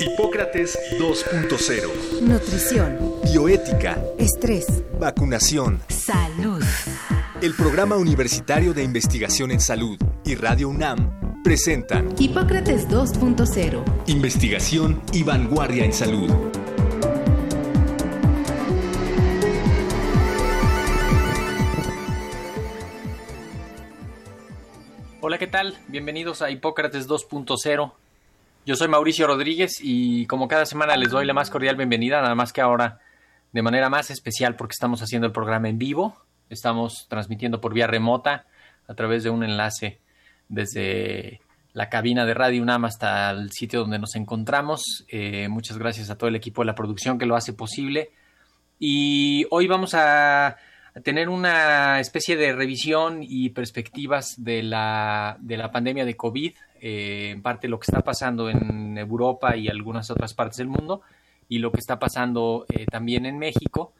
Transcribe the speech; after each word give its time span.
Hipócrates 0.00 0.78
2.0. 0.98 2.22
Nutrición. 2.22 3.20
Bioética. 3.22 4.02
Estrés. 4.16 4.82
Vacunación. 4.98 5.82
Salud. 5.88 6.62
El 7.42 7.52
Programa 7.52 7.98
Universitario 7.98 8.72
de 8.72 8.82
Investigación 8.82 9.50
en 9.50 9.60
Salud 9.60 9.98
y 10.24 10.36
Radio 10.36 10.70
UNAM 10.70 11.42
presentan 11.44 12.14
Hipócrates 12.18 12.88
2.0. 12.88 13.84
Investigación 14.06 15.02
y 15.12 15.22
vanguardia 15.22 15.84
en 15.84 15.92
salud. 15.92 16.30
Hola, 25.20 25.36
¿qué 25.36 25.46
tal? 25.46 25.76
Bienvenidos 25.88 26.40
a 26.40 26.50
Hipócrates 26.50 27.06
2.0. 27.06 27.99
Yo 28.66 28.76
soy 28.76 28.88
Mauricio 28.88 29.26
Rodríguez 29.26 29.78
y 29.82 30.26
como 30.26 30.46
cada 30.46 30.66
semana 30.66 30.94
les 30.96 31.10
doy 31.10 31.24
la 31.24 31.32
más 31.32 31.48
cordial 31.48 31.76
bienvenida, 31.76 32.20
nada 32.20 32.34
más 32.34 32.52
que 32.52 32.60
ahora 32.60 33.00
de 33.52 33.62
manera 33.62 33.88
más 33.88 34.10
especial 34.10 34.54
porque 34.54 34.72
estamos 34.72 35.00
haciendo 35.00 35.26
el 35.26 35.32
programa 35.32 35.70
en 35.70 35.78
vivo, 35.78 36.16
estamos 36.50 37.06
transmitiendo 37.08 37.62
por 37.62 37.72
vía 37.72 37.86
remota 37.86 38.44
a 38.86 38.94
través 38.94 39.24
de 39.24 39.30
un 39.30 39.44
enlace 39.44 40.00
desde 40.50 41.40
la 41.72 41.88
cabina 41.88 42.26
de 42.26 42.34
Radio 42.34 42.62
UNAM 42.62 42.84
hasta 42.84 43.30
el 43.30 43.50
sitio 43.50 43.80
donde 43.80 43.98
nos 43.98 44.14
encontramos. 44.14 45.06
Eh, 45.08 45.48
muchas 45.48 45.78
gracias 45.78 46.10
a 46.10 46.18
todo 46.18 46.28
el 46.28 46.36
equipo 46.36 46.60
de 46.60 46.66
la 46.66 46.74
producción 46.74 47.18
que 47.18 47.26
lo 47.26 47.36
hace 47.36 47.54
posible. 47.54 48.10
Y 48.78 49.46
hoy 49.50 49.68
vamos 49.68 49.94
a 49.94 50.56
tener 51.02 51.28
una 51.28 52.00
especie 52.00 52.36
de 52.36 52.52
revisión 52.52 53.20
y 53.22 53.50
perspectivas 53.50 54.34
de 54.42 54.62
la, 54.62 55.36
de 55.40 55.56
la 55.56 55.70
pandemia 55.70 56.04
de 56.04 56.16
COVID 56.16 56.52
eh, 56.80 57.30
en 57.30 57.42
parte 57.42 57.68
lo 57.68 57.78
que 57.78 57.86
está 57.88 58.00
pasando 58.00 58.48
en 58.48 58.96
Europa 58.98 59.56
y 59.56 59.68
algunas 59.68 60.10
otras 60.10 60.34
partes 60.34 60.58
del 60.58 60.68
mundo 60.68 61.02
y 61.48 61.58
lo 61.58 61.72
que 61.72 61.80
está 61.80 61.98
pasando 61.98 62.64
eh, 62.68 62.86
también 62.86 63.26
en 63.26 63.38
México. 63.38 63.92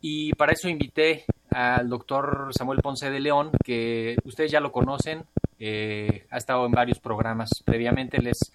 Y 0.00 0.32
para 0.34 0.52
eso 0.52 0.68
invité 0.68 1.24
al 1.50 1.88
doctor 1.88 2.50
Samuel 2.56 2.80
Ponce 2.80 3.10
de 3.10 3.20
León, 3.20 3.50
que 3.64 4.16
ustedes 4.24 4.50
ya 4.50 4.60
lo 4.60 4.72
conocen, 4.72 5.24
eh, 5.58 6.26
ha 6.30 6.38
estado 6.38 6.64
en 6.66 6.72
varios 6.72 7.00
programas 7.00 7.50
previamente, 7.64 8.18
él 8.18 8.28
es 8.28 8.52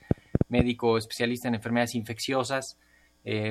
médico 0.49 0.97
especialista 0.97 1.47
en 1.47 1.55
enfermedades 1.55 1.95
infecciosas, 1.95 2.77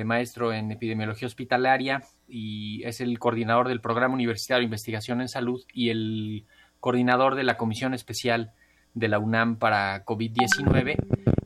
maestro 0.05 0.53
en 0.53 0.71
epidemiología 0.71 1.27
hospitalaria 1.27 2.01
y 2.27 2.83
es 2.83 3.01
el 3.01 3.19
coordinador 3.19 3.67
del 3.67 3.81
Programa 3.81 4.13
Universitario 4.13 4.61
de 4.61 4.65
Investigación 4.65 5.21
en 5.21 5.27
Salud 5.27 5.61
y 5.73 5.89
el 5.89 6.45
coordinador 6.79 7.35
de 7.35 7.43
la 7.43 7.57
Comisión 7.57 7.93
Especial 7.93 8.53
de 8.93 9.09
la 9.09 9.19
UNAM 9.19 9.57
para 9.57 10.05
COVID-19 10.05 10.95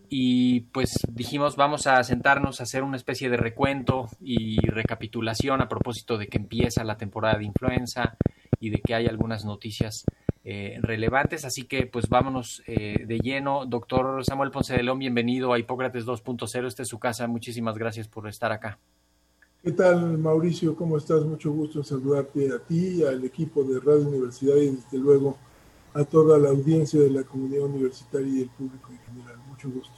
y 0.10 0.62
pues 0.72 0.92
dijimos 1.10 1.56
vamos 1.56 1.88
a 1.88 2.04
sentarnos 2.04 2.60
a 2.60 2.64
hacer 2.64 2.84
una 2.84 2.98
especie 2.98 3.30
de 3.30 3.38
recuento 3.38 4.08
y 4.20 4.60
recapitulación 4.68 5.62
a 5.62 5.70
propósito 5.70 6.18
de 6.18 6.28
que 6.28 6.38
empieza 6.38 6.84
la 6.84 6.98
temporada 6.98 7.38
de 7.38 7.46
influenza 7.46 8.18
y 8.60 8.70
de 8.70 8.82
que 8.82 8.96
hay 8.96 9.08
algunas 9.08 9.46
noticias 9.46 10.06
eh, 10.52 10.80
relevantes. 10.82 11.46
Así 11.46 11.66
que 11.66 11.86
pues 11.86 12.10
vámonos 12.10 12.64
eh, 12.66 13.06
de 13.06 13.20
lleno. 13.20 13.68
Doctor 13.68 14.26
Samuel 14.26 14.50
Ponce 14.50 14.76
de 14.76 14.82
León, 14.82 14.98
bienvenido 14.98 15.54
a 15.54 15.60
Hipócrates 15.60 16.08
2.0. 16.08 16.66
Esta 16.66 16.82
es 16.82 16.88
su 16.90 16.98
casa. 16.98 17.28
Muchísimas 17.28 17.78
gracias 17.78 18.08
por 18.08 18.28
estar 18.28 18.52
acá. 18.52 18.80
¿Qué 19.62 19.72
tal, 19.74 20.18
Mauricio? 20.18 20.76
¿Cómo 20.76 20.98
estás? 20.98 21.24
Mucho 21.24 21.52
gusto 21.52 21.78
en 21.78 21.86
saludarte 21.86 22.52
a 22.52 22.58
ti, 22.58 23.04
al 23.04 23.24
equipo 23.24 23.64
de 23.64 23.80
Radio 23.80 24.08
Universidad 24.08 24.56
y 24.56 24.72
desde 24.72 24.98
luego 24.98 25.38
a 25.94 26.04
toda 26.04 26.40
la 26.40 26.50
audiencia 26.50 27.00
de 27.00 27.12
la 27.12 27.22
comunidad 27.22 27.66
universitaria 27.66 28.28
y 28.28 28.42
el 28.42 28.50
público 28.50 28.90
en 28.92 28.98
general. 29.02 29.38
Mucho 29.48 29.70
gusto. 29.70 29.94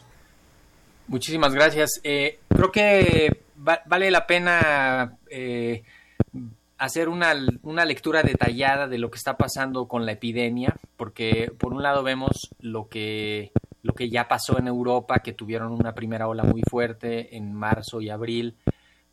Muchísimas 1.08 1.54
gracias. 1.54 2.02
Eh, 2.04 2.40
creo 2.50 2.74
que 2.74 3.46
vale 3.56 4.12
la 4.12 4.28
pena 4.28 5.18
eh, 5.30 5.84
hacer 6.84 7.10
una, 7.10 7.34
una, 7.64 7.86
lectura 7.86 8.24
detallada 8.24 8.88
de 8.88 8.98
lo 8.98 9.12
que 9.12 9.18
está 9.18 9.38
pasando 9.38 9.88
con 9.88 10.06
la 10.06 10.14
epidemia, 10.14 10.76
porque 10.98 11.52
por 11.58 11.74
un 11.74 11.84
lado 11.84 12.04
vemos 12.04 12.50
lo 12.60 12.90
que, 12.90 13.52
lo 13.82 13.94
que 13.94 14.10
ya 14.10 14.28
pasó 14.28 14.60
en 14.60 14.68
Europa, 14.68 15.20
que 15.20 15.34
tuvieron 15.34 15.72
una 15.72 15.94
primera 15.94 16.28
ola 16.28 16.44
muy 16.44 16.62
fuerte 16.70 17.36
en 17.38 17.54
marzo 17.54 18.02
y 18.02 18.10
abril. 18.10 18.58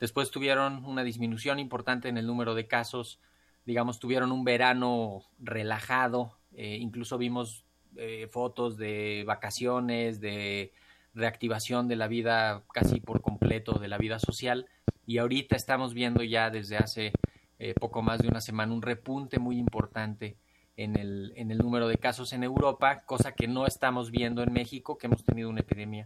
Después 0.01 0.31
tuvieron 0.31 0.85
una 0.85 1.03
disminución 1.03 1.59
importante 1.59 2.09
en 2.09 2.19
el 2.19 2.27
número 2.27 2.55
de 2.55 2.67
casos. 2.67 3.21
Digamos, 3.67 3.99
tuvieron 3.99 4.33
un 4.33 4.45
verano 4.45 5.23
relajado 5.39 6.39
eh, 6.55 6.79
incluso 6.81 7.19
vimos 7.19 7.65
eh, 7.97 8.29
fotos 8.31 8.77
de 8.77 9.25
vacaciones, 9.27 10.21
de 10.21 10.73
reactivación 11.15 11.89
de 11.89 11.97
la 11.97 12.09
vida 12.09 12.65
casi 12.73 13.01
por 13.01 13.21
completo, 13.21 13.79
de 13.79 13.89
la 13.89 13.99
vida 13.99 14.19
social. 14.19 14.67
Y 15.07 15.19
ahorita 15.19 15.57
estamos 15.57 15.95
viendo 15.95 16.23
ya 16.23 16.51
desde 16.51 16.77
hace 16.77 17.13
eh, 17.59 17.75
poco 17.75 18.03
más 18.03 18.21
de 18.21 18.29
una 18.29 18.41
semana 18.41 18.73
un 18.73 18.83
repunte 18.83 19.39
muy 19.39 19.59
importante 19.59 20.37
en 20.77 20.97
el, 20.97 21.33
en 21.37 21.51
el 21.51 21.59
número 21.59 21.89
de 21.89 21.99
casos 21.99 22.33
en 22.33 22.45
Europa, 22.45 23.03
cosa 23.05 23.33
que 23.33 23.49
no 23.49 23.67
estamos 23.67 24.11
viendo 24.11 24.43
en 24.43 24.53
México, 24.53 24.97
que 24.97 25.07
hemos 25.07 25.25
tenido 25.25 25.49
una 25.49 25.61
epidemia 25.61 26.05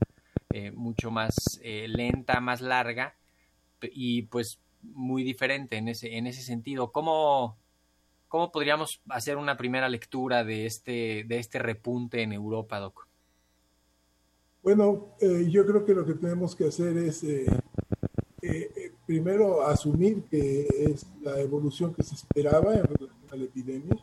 mucho 0.75 1.11
más 1.11 1.61
lenta, 1.63 2.39
más 2.41 2.61
larga 2.61 3.15
y 3.81 4.23
pues 4.23 4.61
muy 4.83 5.23
diferente 5.23 5.77
en 5.77 5.89
ese, 5.89 6.17
en 6.17 6.27
ese 6.27 6.43
sentido. 6.43 6.93
¿Cómo, 6.93 7.57
¿Cómo 8.29 8.51
podríamos 8.51 9.01
hacer 9.09 9.37
una 9.37 9.57
primera 9.57 9.89
lectura 9.89 10.45
de 10.45 10.67
este, 10.67 11.25
de 11.27 11.39
este 11.39 11.59
repunte 11.59 12.23
en 12.23 12.33
Europa, 12.33 12.79
Doc? 12.79 13.07
Bueno, 14.63 15.17
eh, 15.21 15.49
yo 15.51 15.67
creo 15.67 15.85
que 15.85 15.95
lo 15.95 16.07
que 16.07 16.15
tenemos 16.15 16.55
que 16.55 16.67
hacer 16.67 16.97
es 16.99 17.25
eh, 17.25 17.47
eh, 18.43 18.92
primero 19.13 19.67
asumir 19.67 20.23
que 20.31 20.67
es 20.91 21.05
la 21.21 21.39
evolución 21.39 21.93
que 21.93 22.03
se 22.03 22.15
esperaba 22.15 22.73
en 22.73 22.85
relación 22.85 23.29
a 23.31 23.37
la 23.37 23.45
epidemia. 23.45 23.95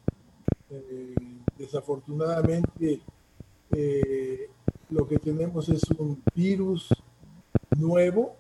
desafortunadamente, 1.58 3.02
lo 4.92 5.08
que 5.08 5.18
tenemos 5.18 5.68
es 5.70 5.82
un 5.98 6.22
virus 6.36 6.90
nuevo 7.76 8.36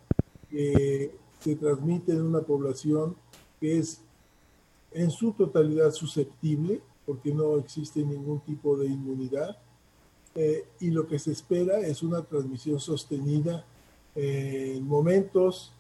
que 0.52 1.12
se 1.40 1.56
transmite 1.56 2.12
en 2.12 2.22
una 2.22 2.41
población 2.41 3.16
que 3.59 3.80
es 3.80 4.01
en 4.91 5.09
su 5.09 5.31
totalidad 5.31 5.91
susceptible, 5.91 6.81
porque 7.07 7.34
no 7.34 7.57
existe 7.57 8.03
ningún 8.03 8.41
tipo 8.41 8.78
de 8.78 8.86
inmunidad, 8.86 9.57
eh, 10.36 10.68
y 10.80 10.91
lo 10.91 11.07
que 11.07 11.18
se 11.18 11.31
espera 11.31 11.80
es 11.80 12.03
una 12.03 12.22
transmisión 12.22 12.80
sostenida 12.80 13.66
en 14.13 14.86
momentos 14.86 15.74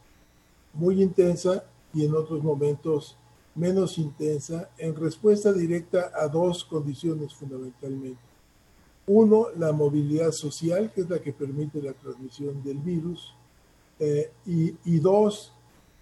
muy 0.73 1.01
intensa 1.01 1.63
y 1.93 2.05
en 2.05 2.15
otros 2.15 2.43
momentos 2.43 3.17
menos 3.55 3.97
intensa, 3.97 4.69
en 4.77 4.95
respuesta 4.95 5.51
directa 5.51 6.11
a 6.15 6.27
dos 6.27 6.63
condiciones 6.63 7.33
fundamentalmente. 7.33 8.21
Uno, 9.07 9.47
la 9.57 9.71
movilidad 9.71 10.31
social, 10.31 10.91
que 10.93 11.01
es 11.01 11.09
la 11.09 11.19
que 11.19 11.33
permite 11.33 11.81
la 11.81 11.93
transmisión 11.93 12.63
del 12.63 12.77
virus, 12.77 13.33
eh, 13.99 14.31
y, 14.45 14.75
y 14.85 14.99
dos, 14.99 15.51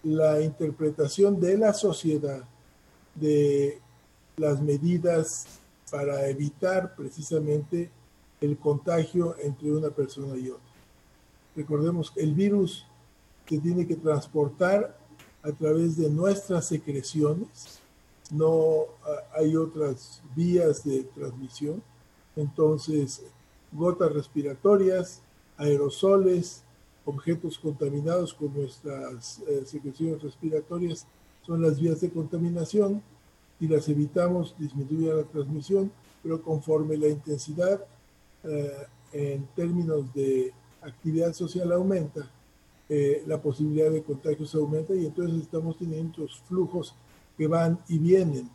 la 0.04 0.42
interpretación 0.42 1.40
de 1.40 1.58
la 1.58 1.74
sociedad 1.74 2.44
de 3.16 3.80
las 4.38 4.62
medidas 4.62 5.48
para 5.90 6.28
evitar 6.28 6.96
precisamente 6.96 7.90
el 8.40 8.58
contagio 8.58 9.36
entre 9.42 9.72
una 9.72 9.90
persona 9.90 10.38
y 10.38 10.50
otra. 10.50 10.62
Recordemos 11.56 12.14
el 12.16 12.34
virus 12.34 12.86
se 13.48 13.60
tiene 13.60 13.88
que 13.88 13.96
transportar 13.96 14.98
a 15.42 15.52
través 15.52 15.98
de 15.98 16.10
nuestras 16.10 16.68
secreciones, 16.68 17.80
no 18.32 18.86
hay 19.34 19.56
otras 19.56 20.22
vías 20.36 20.84
de 20.84 21.04
transmisión, 21.04 21.82
entonces 22.36 23.24
gotas 23.72 24.12
respiratorias, 24.14 25.22
aerosoles, 25.58 26.64
objetos 27.06 27.58
contaminados 27.58 28.34
con 28.34 28.54
nuestras 28.54 29.40
eh, 29.48 29.64
secreciones 29.66 30.22
respiratorias 30.22 31.08
son 31.46 31.62
las 31.62 31.80
vías 31.80 32.02
de 32.02 32.10
contaminación 32.10 33.02
y 33.60 33.68
las 33.68 33.88
evitamos, 33.88 34.54
disminuye 34.60 35.14
la 35.14 35.24
transmisión, 35.24 35.92
pero 36.22 36.42
conforme 36.42 36.98
la 36.98 37.08
intensidad 37.08 37.84
eh, 38.44 38.88
en 39.14 39.48
términos 39.56 40.14
de 40.14 40.54
actividad 40.82 41.34
social 41.34 41.72
aumenta, 41.72 42.30
eh, 42.90 43.24
la 43.28 43.42
posibilidad 43.42 43.92
de 43.92 44.04
contagios 44.04 44.56
aumenta 44.56 44.96
y 44.96 45.06
entonces 45.06 45.42
estamos 45.42 45.78
teniendo 45.78 46.24
estos 46.24 46.40
flujos 46.48 46.96
que 47.38 47.48
van 47.48 47.78
y 47.88 47.98
vienen 47.98 48.50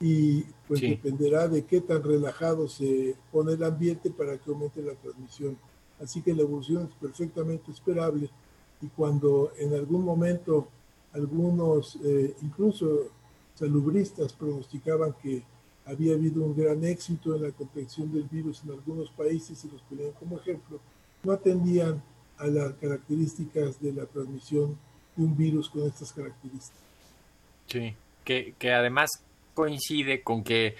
y 0.00 0.42
pues 0.66 0.80
dependerá 0.80 1.46
de 1.46 1.64
qué 1.64 1.80
tan 1.80 2.02
relajado 2.02 2.66
se 2.68 3.14
pone 3.30 3.52
el 3.52 3.62
ambiente 3.62 4.10
para 4.10 4.38
que 4.38 4.50
aumente 4.50 4.82
la 4.82 4.94
transmisión. 4.94 5.56
Así 6.00 6.22
que 6.22 6.34
la 6.34 6.42
evolución 6.42 6.88
es 6.90 6.94
perfectamente 6.94 7.70
esperable 7.70 8.30
y 8.80 8.86
cuando 8.88 9.52
en 9.58 9.74
algún 9.74 10.04
momento 10.04 10.68
algunos, 11.12 11.98
eh, 12.02 12.34
incluso 12.42 13.08
salubristas, 13.54 14.32
pronosticaban 14.32 15.14
que 15.22 15.42
había 15.84 16.14
habido 16.14 16.42
un 16.42 16.56
gran 16.56 16.82
éxito 16.84 17.36
en 17.36 17.42
la 17.42 17.50
contención 17.50 18.10
del 18.12 18.24
virus 18.24 18.62
en 18.64 18.70
algunos 18.70 19.10
países 19.10 19.62
y 19.64 19.68
los 19.70 19.82
ponían 19.82 20.12
como 20.12 20.38
ejemplo. 20.38 20.80
No 21.22 21.32
atendían 21.32 22.02
a 22.40 22.46
las 22.46 22.72
características 22.74 23.80
de 23.80 23.92
la 23.92 24.06
transmisión 24.06 24.76
de 25.16 25.24
un 25.24 25.36
virus 25.36 25.68
con 25.68 25.86
estas 25.86 26.12
características. 26.12 26.80
Sí, 27.66 27.94
que, 28.24 28.54
que 28.58 28.72
además 28.72 29.10
coincide 29.54 30.22
con 30.22 30.42
que 30.42 30.76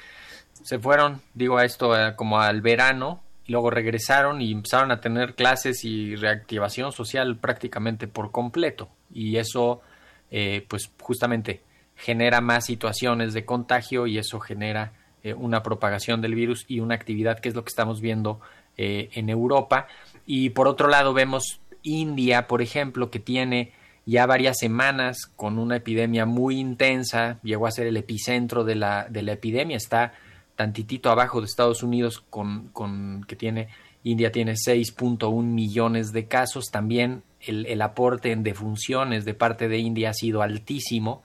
se 0.62 0.78
fueron, 0.78 1.20
digo 1.34 1.58
a 1.58 1.64
esto, 1.64 1.96
eh, 1.96 2.14
como 2.16 2.40
al 2.40 2.60
verano, 2.60 3.22
y 3.46 3.52
luego 3.52 3.70
regresaron 3.70 4.40
y 4.40 4.52
empezaron 4.52 4.90
a 4.90 5.00
tener 5.00 5.34
clases 5.34 5.84
y 5.84 6.16
reactivación 6.16 6.92
social 6.92 7.36
prácticamente 7.36 8.06
por 8.08 8.30
completo. 8.30 8.88
Y 9.12 9.36
eso, 9.36 9.82
eh, 10.30 10.64
pues 10.68 10.90
justamente 11.00 11.62
genera 11.96 12.40
más 12.40 12.66
situaciones 12.66 13.34
de 13.34 13.44
contagio 13.44 14.06
y 14.06 14.18
eso 14.18 14.40
genera 14.40 14.92
eh, 15.22 15.34
una 15.34 15.62
propagación 15.62 16.20
del 16.20 16.34
virus 16.34 16.64
y 16.68 16.80
una 16.80 16.94
actividad 16.94 17.40
que 17.40 17.50
es 17.50 17.54
lo 17.54 17.64
que 17.64 17.68
estamos 17.68 18.00
viendo 18.00 18.40
en 18.80 19.28
Europa. 19.28 19.86
Y 20.26 20.50
por 20.50 20.68
otro 20.68 20.88
lado 20.88 21.12
vemos 21.12 21.60
India, 21.82 22.46
por 22.46 22.62
ejemplo, 22.62 23.10
que 23.10 23.20
tiene 23.20 23.72
ya 24.06 24.26
varias 24.26 24.58
semanas 24.58 25.26
con 25.36 25.58
una 25.58 25.76
epidemia 25.76 26.26
muy 26.26 26.58
intensa, 26.58 27.38
llegó 27.42 27.66
a 27.66 27.70
ser 27.70 27.86
el 27.86 27.96
epicentro 27.96 28.64
de 28.64 28.74
la, 28.74 29.06
de 29.08 29.22
la 29.22 29.32
epidemia, 29.32 29.76
está 29.76 30.12
tantitito 30.56 31.10
abajo 31.10 31.40
de 31.40 31.46
Estados 31.46 31.82
Unidos 31.82 32.22
con, 32.28 32.68
con 32.68 33.24
que 33.24 33.36
tiene 33.36 33.68
India 34.02 34.32
tiene 34.32 34.52
6.1 34.52 35.42
millones 35.42 36.12
de 36.12 36.26
casos, 36.26 36.70
también 36.70 37.22
el, 37.40 37.66
el, 37.66 37.82
aporte 37.82 38.32
en 38.32 38.42
defunciones 38.42 39.24
de 39.24 39.34
parte 39.34 39.68
de 39.68 39.78
India 39.78 40.10
ha 40.10 40.14
sido 40.14 40.42
altísimo, 40.42 41.22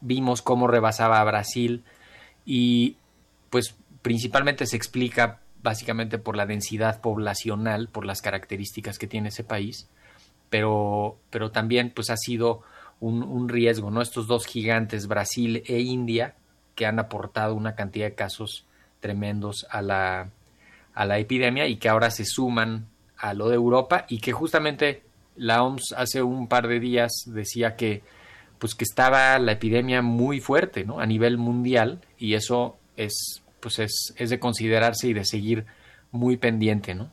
vimos 0.00 0.40
cómo 0.40 0.68
rebasaba 0.68 1.20
a 1.20 1.24
Brasil 1.24 1.82
y 2.44 2.96
pues 3.50 3.74
principalmente 4.02 4.66
se 4.66 4.76
explica 4.76 5.40
básicamente 5.66 6.18
por 6.18 6.36
la 6.36 6.46
densidad 6.46 7.00
poblacional, 7.02 7.88
por 7.88 8.06
las 8.06 8.22
características 8.22 8.98
que 8.98 9.06
tiene 9.06 9.28
ese 9.28 9.44
país 9.44 9.88
pero, 10.50 11.18
pero 11.30 11.50
también 11.50 11.92
pues 11.94 12.10
ha 12.10 12.16
sido 12.16 12.62
un, 13.00 13.48
riesgo, 13.48 13.90
¿no? 13.90 14.00
Estos 14.00 14.26
dos 14.26 14.46
gigantes, 14.46 15.06
Brasil 15.06 15.62
e 15.66 15.80
India, 15.80 16.34
que 16.74 16.86
han 16.86 16.98
aportado 16.98 17.54
una 17.54 17.74
cantidad 17.74 18.06
de 18.06 18.14
casos 18.14 18.64
tremendos 19.00 19.66
a 19.70 19.82
la, 19.82 20.30
a 20.94 21.04
la 21.04 21.18
epidemia 21.18 21.66
y 21.66 21.76
que 21.76 21.88
ahora 21.88 22.10
se 22.10 22.24
suman 22.24 22.86
a 23.18 23.34
lo 23.34 23.48
de 23.48 23.56
Europa 23.56 24.06
y 24.08 24.18
que 24.18 24.32
justamente 24.32 25.02
la 25.36 25.62
OMS 25.62 25.94
hace 25.96 26.22
un 26.22 26.48
par 26.48 26.68
de 26.68 26.80
días 26.80 27.12
decía 27.26 27.76
que 27.76 28.02
pues 28.58 28.74
que 28.74 28.84
estaba 28.84 29.38
la 29.38 29.52
epidemia 29.52 30.00
muy 30.00 30.40
fuerte, 30.40 30.84
¿no? 30.84 30.98
A 30.98 31.04
nivel 31.04 31.36
mundial 31.36 32.00
y 32.18 32.34
eso 32.34 32.78
es 32.96 33.42
pues 33.66 33.80
es, 33.80 34.14
es 34.16 34.30
de 34.30 34.38
considerarse 34.38 35.08
y 35.08 35.12
de 35.12 35.24
seguir 35.24 35.66
muy 36.12 36.36
pendiente, 36.36 36.94
¿no? 36.94 37.10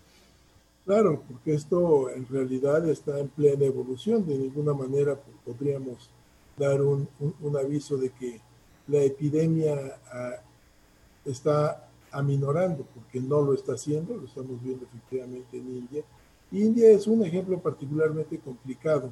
Claro, 0.86 1.24
porque 1.28 1.56
esto 1.56 2.12
en 2.12 2.28
realidad 2.28 2.88
está 2.88 3.18
en 3.18 3.28
plena 3.30 3.66
evolución. 3.66 4.24
De 4.28 4.38
ninguna 4.38 4.72
manera 4.72 5.20
podríamos 5.44 6.12
dar 6.56 6.80
un, 6.84 7.10
un, 7.42 7.58
aviso 7.58 7.98
de 7.98 8.12
que 8.12 8.40
la 8.88 9.02
epidemia 9.02 9.74
uh, 9.74 11.28
está 11.28 11.90
aminorando, 12.12 12.86
porque 12.94 13.20
no 13.20 13.42
lo 13.42 13.56
está 13.56 13.74
haciendo, 13.74 14.16
lo 14.16 14.28
estamos 14.28 14.62
viendo 14.62 14.86
efectivamente 14.86 15.58
en 15.58 15.76
India. 15.76 16.04
India 16.52 16.92
es 16.92 17.08
un 17.08 17.26
ejemplo 17.26 17.58
particularmente 17.58 18.38
complicado, 18.38 19.10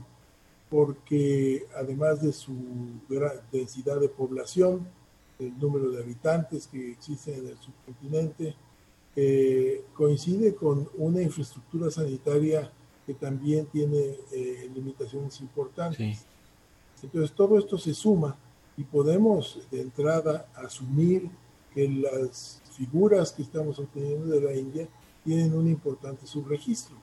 porque 0.69 1.65
además 1.75 2.21
de 2.21 2.33
su 2.33 2.53
densidad 3.51 3.99
de 3.99 4.09
población, 4.09 4.87
el 5.41 5.59
número 5.59 5.89
de 5.89 6.03
habitantes 6.03 6.67
que 6.67 6.91
existen 6.91 7.35
en 7.35 7.47
el 7.47 7.57
subcontinente, 7.57 8.55
eh, 9.15 9.83
coincide 9.93 10.55
con 10.55 10.87
una 10.97 11.21
infraestructura 11.21 11.91
sanitaria 11.91 12.71
que 13.05 13.13
también 13.13 13.65
tiene 13.65 14.15
eh, 14.31 14.69
limitaciones 14.73 15.41
importantes. 15.41 16.19
Sí. 16.19 16.25
Entonces 17.03 17.35
todo 17.35 17.57
esto 17.57 17.77
se 17.77 17.93
suma 17.93 18.37
y 18.77 18.83
podemos 18.83 19.67
de 19.71 19.81
entrada 19.81 20.47
asumir 20.55 21.29
que 21.73 21.89
las 21.89 22.61
figuras 22.77 23.31
que 23.31 23.41
estamos 23.41 23.79
obteniendo 23.79 24.27
de 24.27 24.41
la 24.41 24.53
India 24.53 24.87
tienen 25.25 25.53
un 25.55 25.67
importante 25.67 26.25
subregistro. 26.25 26.95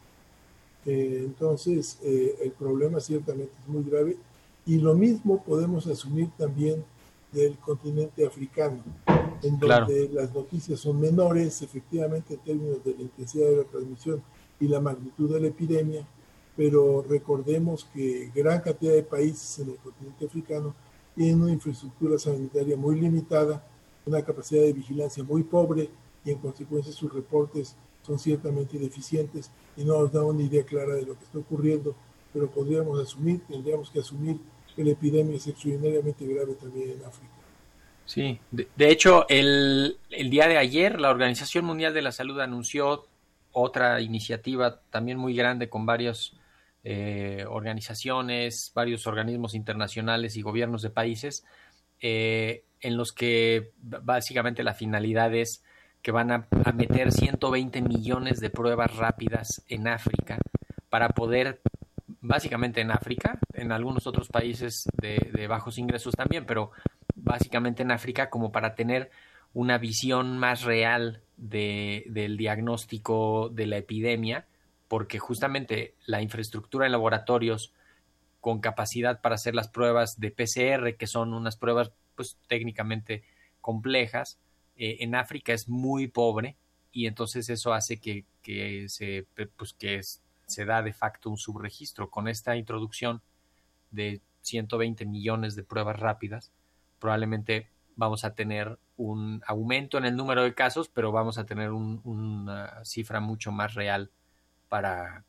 Eh, 0.86 1.22
entonces 1.24 1.98
el 2.02 2.52
problema 2.52 3.00
ciertamente 3.00 3.52
es 3.60 3.68
muy 3.68 3.82
grave 3.82 4.16
y 4.64 4.78
lo 4.78 4.94
mismo 4.94 5.42
podemos 5.42 5.86
asumir 5.86 6.30
también 6.38 6.84
del 7.32 7.58
continente 7.58 8.26
africano 8.26 8.82
en 9.42 9.56
Claro. 9.58 9.86
donde 9.86 10.08
las 10.10 10.34
noticias 10.34 10.80
son 10.80 11.00
menores, 11.00 11.62
efectivamente, 11.62 12.34
en 12.34 12.40
términos 12.40 12.84
de 12.84 12.94
la 12.94 13.02
intensidad 13.02 13.46
de 13.48 13.56
la 13.58 13.64
transmisión 13.64 14.22
y 14.60 14.66
la 14.66 14.80
magnitud 14.80 15.32
de 15.32 15.40
la 15.40 15.48
epidemia, 15.48 16.06
pero 16.56 17.04
recordemos 17.08 17.86
que 17.94 18.30
gran 18.34 18.60
cantidad 18.60 18.92
de 18.94 19.02
países 19.04 19.60
en 19.60 19.70
el 19.70 19.76
continente 19.76 20.26
africano 20.26 20.74
tienen 21.14 21.42
una 21.42 21.52
infraestructura 21.52 22.18
sanitaria 22.18 22.76
muy 22.76 23.00
limitada, 23.00 23.64
una 24.06 24.22
capacidad 24.22 24.62
de 24.62 24.72
vigilancia 24.72 25.22
muy 25.22 25.42
pobre 25.44 25.90
y 26.24 26.30
en 26.30 26.38
consecuencia 26.38 26.92
sus 26.92 27.12
reportes 27.12 27.76
son 28.02 28.18
ciertamente 28.18 28.78
deficientes 28.78 29.50
y 29.76 29.84
no 29.84 30.00
nos 30.00 30.10
da 30.12 30.24
una 30.24 30.42
idea 30.42 30.64
clara 30.64 30.94
de 30.94 31.02
lo 31.02 31.16
que 31.16 31.24
está 31.24 31.38
ocurriendo, 31.38 31.94
pero 32.32 32.48
podríamos 32.50 32.98
asumir, 33.00 33.40
tendríamos 33.46 33.90
que 33.90 34.00
asumir 34.00 34.38
la 34.84 34.90
epidemia 34.90 35.36
es 35.36 35.46
extraordinariamente 35.46 36.26
grave 36.26 36.54
también 36.54 36.90
en 36.90 37.04
África. 37.04 37.32
Sí, 38.04 38.40
de, 38.50 38.68
de 38.74 38.90
hecho, 38.90 39.26
el, 39.28 39.98
el, 40.10 40.30
día 40.30 40.48
de 40.48 40.56
ayer 40.56 41.00
la 41.00 41.10
Organización 41.10 41.64
Mundial 41.64 41.92
de 41.92 42.02
la 42.02 42.12
Salud 42.12 42.40
anunció 42.40 43.06
otra 43.52 44.00
iniciativa 44.00 44.80
también 44.90 45.18
muy 45.18 45.34
grande 45.34 45.68
con 45.68 45.84
varias 45.84 46.32
eh, 46.84 47.44
organizaciones, 47.48 48.72
varios 48.74 49.06
organismos 49.06 49.54
internacionales 49.54 50.36
y 50.36 50.42
gobiernos 50.42 50.80
de 50.80 50.90
países, 50.90 51.44
eh, 52.00 52.64
en 52.80 52.96
los 52.96 53.12
que 53.12 53.72
básicamente 53.82 54.62
la 54.62 54.74
finalidad 54.74 55.34
es 55.34 55.64
que 56.02 56.12
van 56.12 56.30
a, 56.30 56.46
a, 56.64 56.72
meter 56.72 57.10
120 57.10 57.82
millones 57.82 58.40
de 58.40 58.50
pruebas 58.50 58.96
rápidas 58.96 59.64
en 59.68 59.88
África 59.88 60.38
para 60.88 61.08
poder, 61.08 61.60
básicamente 62.20 62.80
en 62.80 62.90
África, 62.90 63.38
en 63.52 63.72
algunos 63.72 64.06
otros 64.06 64.28
países 64.28 64.84
de, 65.00 65.30
de 65.32 65.46
bajos 65.46 65.78
ingresos 65.78 66.14
también, 66.14 66.46
pero 66.46 66.72
básicamente 67.14 67.82
en 67.82 67.90
África 67.90 68.30
como 68.30 68.52
para 68.52 68.74
tener 68.74 69.10
una 69.54 69.78
visión 69.78 70.38
más 70.38 70.62
real 70.62 71.22
de, 71.36 72.04
del 72.08 72.36
diagnóstico 72.36 73.48
de 73.48 73.66
la 73.66 73.78
epidemia, 73.78 74.46
porque 74.88 75.18
justamente 75.18 75.94
la 76.06 76.22
infraestructura 76.22 76.86
en 76.86 76.92
laboratorios 76.92 77.72
con 78.40 78.60
capacidad 78.60 79.20
para 79.20 79.34
hacer 79.34 79.54
las 79.54 79.68
pruebas 79.68 80.18
de 80.18 80.30
PCR, 80.30 80.96
que 80.96 81.06
son 81.06 81.34
unas 81.34 81.56
pruebas 81.56 81.92
pues 82.14 82.38
técnicamente 82.46 83.22
complejas, 83.60 84.38
eh, 84.76 84.98
en 85.00 85.14
África 85.14 85.52
es 85.52 85.68
muy 85.68 86.08
pobre 86.08 86.56
y 86.92 87.06
entonces 87.06 87.48
eso 87.48 87.72
hace 87.72 87.98
que, 87.98 88.24
que 88.42 88.88
se 88.88 89.26
pues 89.56 89.72
que 89.72 89.96
es, 89.96 90.22
se 90.48 90.64
da 90.64 90.82
de 90.82 90.92
facto 90.92 91.30
un 91.30 91.38
subregistro 91.38 92.10
con 92.10 92.26
esta 92.26 92.56
introducción 92.56 93.22
de 93.92 94.20
120 94.42 95.06
millones 95.06 95.54
de 95.54 95.62
pruebas 95.62 96.00
rápidas 96.00 96.52
probablemente 96.98 97.68
vamos 97.96 98.24
a 98.24 98.34
tener 98.34 98.78
un 98.96 99.42
aumento 99.46 99.98
en 99.98 100.04
el 100.04 100.16
número 100.16 100.42
de 100.42 100.54
casos, 100.54 100.88
pero 100.88 101.12
vamos 101.12 101.38
a 101.38 101.46
tener 101.46 101.70
un, 101.70 102.00
una 102.04 102.84
cifra 102.84 103.20
mucho 103.20 103.52
más 103.52 103.74
real 103.74 104.10
para, 104.68 105.24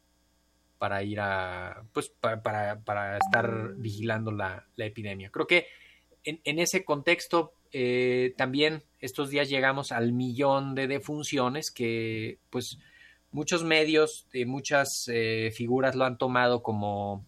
para 0.78 1.04
ir 1.04 1.20
a, 1.20 1.84
pues, 1.94 2.10
para, 2.10 2.42
para, 2.42 2.80
para 2.80 3.18
estar 3.18 3.74
vigilando 3.76 4.32
la, 4.32 4.68
la, 4.76 4.86
epidemia. 4.86 5.30
Creo 5.30 5.48
que 5.48 5.68
en, 6.24 6.42
en 6.44 6.60
ese 6.60 6.84
contexto 6.84 7.54
eh, 7.72 8.34
también 8.38 8.84
estos 9.00 9.30
días 9.30 9.50
llegamos 9.50 9.92
al 9.92 10.12
millón 10.12 10.76
de 10.76 10.88
defunciones 10.88 11.72
que, 11.72 12.40
pues, 12.50 12.80
muchos 13.32 13.64
medios, 13.64 14.28
eh, 14.34 14.46
muchas 14.46 15.06
eh, 15.08 15.52
figuras 15.56 15.96
lo 15.96 16.06
han 16.06 16.18
tomado 16.18 16.64
como 16.64 17.26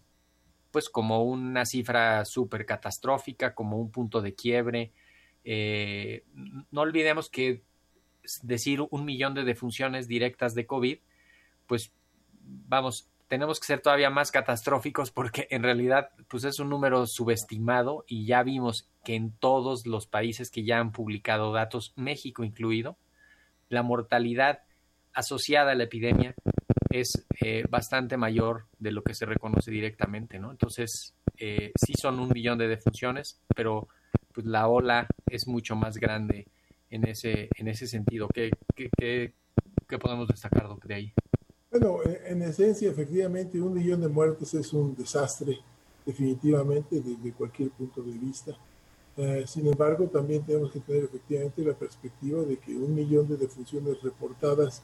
pues 0.70 0.88
como 0.88 1.22
una 1.22 1.66
cifra 1.66 2.24
súper 2.24 2.64
catastrófica, 2.64 3.54
como 3.54 3.76
un 3.78 3.90
punto 3.90 4.22
de 4.22 4.34
quiebre. 4.34 4.90
Eh, 5.44 6.24
no 6.70 6.80
olvidemos 6.80 7.28
que 7.28 7.62
decir 8.42 8.80
un 8.90 9.04
millón 9.04 9.34
de 9.34 9.44
defunciones 9.44 10.08
directas 10.08 10.54
de 10.54 10.66
COVID, 10.66 10.98
pues 11.66 11.92
vamos, 12.40 13.10
tenemos 13.28 13.60
que 13.60 13.66
ser 13.66 13.80
todavía 13.80 14.08
más 14.08 14.30
catastróficos 14.30 15.10
porque 15.10 15.46
en 15.50 15.62
realidad 15.62 16.10
pues 16.28 16.44
es 16.44 16.58
un 16.58 16.70
número 16.70 17.06
subestimado 17.06 18.04
y 18.06 18.24
ya 18.24 18.42
vimos 18.42 18.88
que 19.04 19.14
en 19.14 19.32
todos 19.32 19.86
los 19.86 20.06
países 20.06 20.50
que 20.50 20.64
ya 20.64 20.78
han 20.78 20.92
publicado 20.92 21.52
datos, 21.52 21.92
México 21.96 22.44
incluido, 22.44 22.96
la 23.68 23.82
mortalidad 23.82 24.62
asociada 25.14 25.72
a 25.72 25.74
la 25.74 25.84
epidemia 25.84 26.34
es 26.90 27.26
eh, 27.40 27.64
bastante 27.68 28.16
mayor 28.16 28.66
de 28.78 28.92
lo 28.92 29.02
que 29.02 29.14
se 29.14 29.26
reconoce 29.26 29.70
directamente, 29.70 30.38
¿no? 30.38 30.50
Entonces, 30.50 31.14
eh, 31.38 31.72
sí 31.74 31.94
son 32.00 32.20
un 32.20 32.28
millón 32.28 32.58
de 32.58 32.68
defunciones, 32.68 33.40
pero 33.54 33.88
pues 34.32 34.46
la 34.46 34.68
ola 34.68 35.06
es 35.26 35.46
mucho 35.46 35.74
más 35.74 35.96
grande 35.96 36.46
en 36.90 37.08
ese, 37.08 37.48
en 37.56 37.68
ese 37.68 37.86
sentido. 37.86 38.28
¿Qué, 38.28 38.50
qué, 38.74 38.90
qué, 38.96 39.32
qué 39.88 39.98
podemos 39.98 40.28
destacar 40.28 40.68
de 40.84 40.94
ahí? 40.94 41.12
Bueno, 41.70 42.00
en 42.04 42.42
esencia, 42.42 42.90
efectivamente, 42.90 43.58
un 43.58 43.72
millón 43.72 44.02
de 44.02 44.08
muertes 44.08 44.52
es 44.52 44.72
un 44.74 44.94
desastre, 44.94 45.58
definitivamente, 46.04 47.00
desde 47.00 47.32
cualquier 47.32 47.70
punto 47.70 48.02
de 48.02 48.12
vista. 48.18 48.52
Eh, 49.16 49.44
sin 49.46 49.66
embargo, 49.66 50.06
también 50.06 50.44
tenemos 50.44 50.70
que 50.70 50.80
tener 50.80 51.04
efectivamente 51.04 51.62
la 51.62 51.74
perspectiva 51.74 52.42
de 52.42 52.58
que 52.58 52.74
un 52.74 52.94
millón 52.94 53.26
de 53.26 53.38
defunciones 53.38 54.02
reportadas 54.02 54.82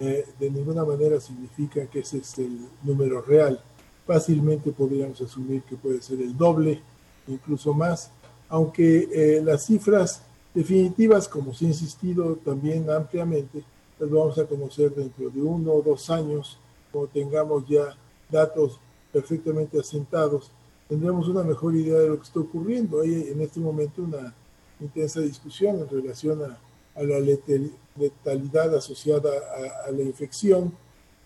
eh, 0.00 0.26
de 0.38 0.50
ninguna 0.50 0.84
manera 0.84 1.20
significa 1.20 1.86
que 1.86 2.00
ese 2.00 2.18
es 2.18 2.38
el 2.38 2.66
número 2.82 3.22
real. 3.22 3.60
Fácilmente 4.06 4.72
podríamos 4.72 5.20
asumir 5.20 5.62
que 5.62 5.76
puede 5.76 6.02
ser 6.02 6.20
el 6.20 6.36
doble, 6.36 6.80
incluso 7.28 7.72
más, 7.72 8.10
aunque 8.48 9.08
eh, 9.12 9.42
las 9.42 9.66
cifras 9.66 10.22
definitivas, 10.54 11.28
como 11.28 11.54
se 11.54 11.66
ha 11.66 11.68
insistido 11.68 12.36
también 12.44 12.90
ampliamente, 12.90 13.62
las 13.98 14.10
vamos 14.10 14.38
a 14.38 14.46
conocer 14.46 14.94
dentro 14.94 15.30
de 15.30 15.40
uno 15.40 15.72
o 15.72 15.82
dos 15.82 16.10
años, 16.10 16.58
cuando 16.90 17.10
tengamos 17.10 17.66
ya 17.68 17.96
datos 18.30 18.78
perfectamente 19.12 19.78
asentados, 19.78 20.50
tendremos 20.88 21.28
una 21.28 21.42
mejor 21.42 21.74
idea 21.74 21.98
de 21.98 22.08
lo 22.08 22.16
que 22.16 22.24
está 22.24 22.40
ocurriendo. 22.40 23.00
Hay 23.00 23.28
en 23.28 23.40
este 23.40 23.60
momento 23.60 24.02
una 24.02 24.34
intensa 24.80 25.20
discusión 25.20 25.78
en 25.78 25.88
relación 25.88 26.42
a, 26.42 26.58
la 26.96 27.18
letalidad 27.96 28.74
asociada 28.74 29.30
a, 29.86 29.90
la 29.90 30.02
infección, 30.02 30.72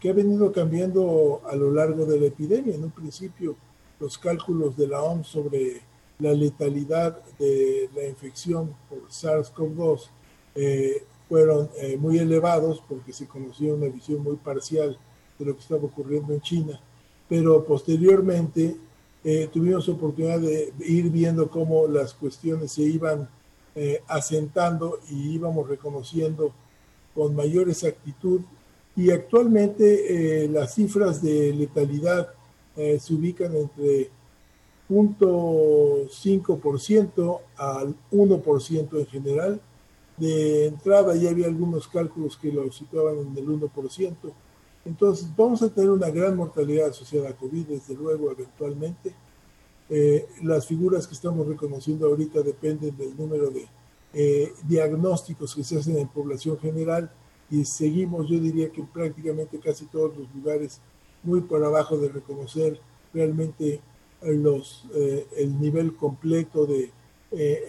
que 0.01 0.11
ha 0.11 0.13
venido 0.13 0.53
cambiando 0.53 1.41
a 1.47 1.57
lo 1.57 1.73
largo 1.73 2.05
de 2.05 2.21
la 2.21 2.27
epidemia. 2.27 2.75
En 2.75 2.85
un 2.85 2.91
principio, 2.91 3.57
los 3.99 4.19
cálculos 4.19 4.77
de 4.77 4.89
la 4.89 5.03
OMS 5.03 5.27
sobre 5.27 5.81
la 6.19 6.33
letalidad 6.33 7.19
de 7.39 7.91
la 7.95 8.07
infección 8.07 8.75
por 8.89 9.09
SARS-CoV-2 9.09 10.09
eh, 10.55 11.03
fueron 11.29 11.69
eh, 11.81 11.97
muy 11.97 12.19
elevados 12.19 12.83
porque 12.89 13.13
se 13.13 13.27
conocía 13.27 13.75
una 13.75 13.89
visión 13.89 14.23
muy 14.23 14.37
parcial 14.37 14.99
de 15.39 15.45
lo 15.45 15.55
que 15.55 15.61
estaba 15.61 15.85
ocurriendo 15.85 16.33
en 16.33 16.41
China, 16.41 16.81
pero 17.29 17.65
posteriormente 17.65 18.77
eh, 19.25 19.49
tuvimos 19.53 19.89
oportunidad 19.89 20.41
de 20.41 20.73
ir 20.81 21.11
viendo 21.11 21.51
cómo 21.51 21.87
las 21.89 22.15
cuestiones 22.15 22.73
se 22.73 22.83
iban 22.83 23.29
eh, 23.77 24.03
asentando 24.09 24.99
y 25.11 25.35
íbamos 25.35 25.69
reconociendo 25.69 26.53
con 27.15 27.37
mayor 27.37 27.71
exactitud 27.71 28.41
y 28.97 29.11
actualmente 29.11 30.49
las 30.49 30.75
cifras 30.75 31.23
de 31.23 31.53
letalidad 31.53 32.31
se 32.75 33.15
ubican 33.15 33.55
entre 33.55 34.11
0.5% 34.89 37.41
al 37.57 37.95
1% 38.11 38.99
en 38.99 39.07
general 39.07 39.61
de 40.17 40.67
entrada 40.67 41.15
ya 41.15 41.31
había 41.31 41.47
algunos 41.47 41.89
cálculos 41.89 42.37
que 42.37 42.53
lo 42.53 42.71
situaban 42.73 43.19
en 43.19 43.37
el 43.37 43.47
1%. 43.47 44.15
Entonces, 44.85 45.29
vamos 45.37 45.63
a 45.63 45.69
tener 45.69 45.91
una 45.91 46.11
gran 46.11 46.37
mortalidad 46.37 46.91
asociada 46.91 47.31
a 47.31 47.37
COVID, 47.37 47.67
desde 47.67 47.95
luego, 47.95 48.31
eventualmente. 48.31 49.15
Eh, 49.89 50.27
las 50.43 50.67
figuras 50.67 51.07
que 51.07 51.15
estamos 51.15 51.47
reconociendo 51.47 52.07
ahorita 52.07 52.43
dependen 52.43 52.97
del 52.97 53.17
número 53.17 53.51
de 53.51 53.67
eh, 54.13 54.53
diagnósticos 54.67 55.55
que 55.55 55.63
se 55.63 55.79
hacen 55.79 55.99
en 55.99 56.09
población 56.09 56.59
general 56.59 57.11
y 57.51 57.65
seguimos, 57.65 58.29
yo 58.29 58.41
diría 58.41 58.71
que 58.71 58.83
prácticamente 58.83 59.61
casi 59.61 59.87
todos 59.87 60.17
los 60.17 60.35
lugares 60.35 60.81
muy 61.23 61.41
por 61.41 61.65
abajo 61.65 61.97
de 61.97 62.09
reconocer 62.09 62.81
realmente 63.15 63.81
los, 64.23 64.87
eh, 64.95 65.27
el 65.37 65.61
nivel 65.61 65.95
completo 65.95 66.67
de 66.67 66.91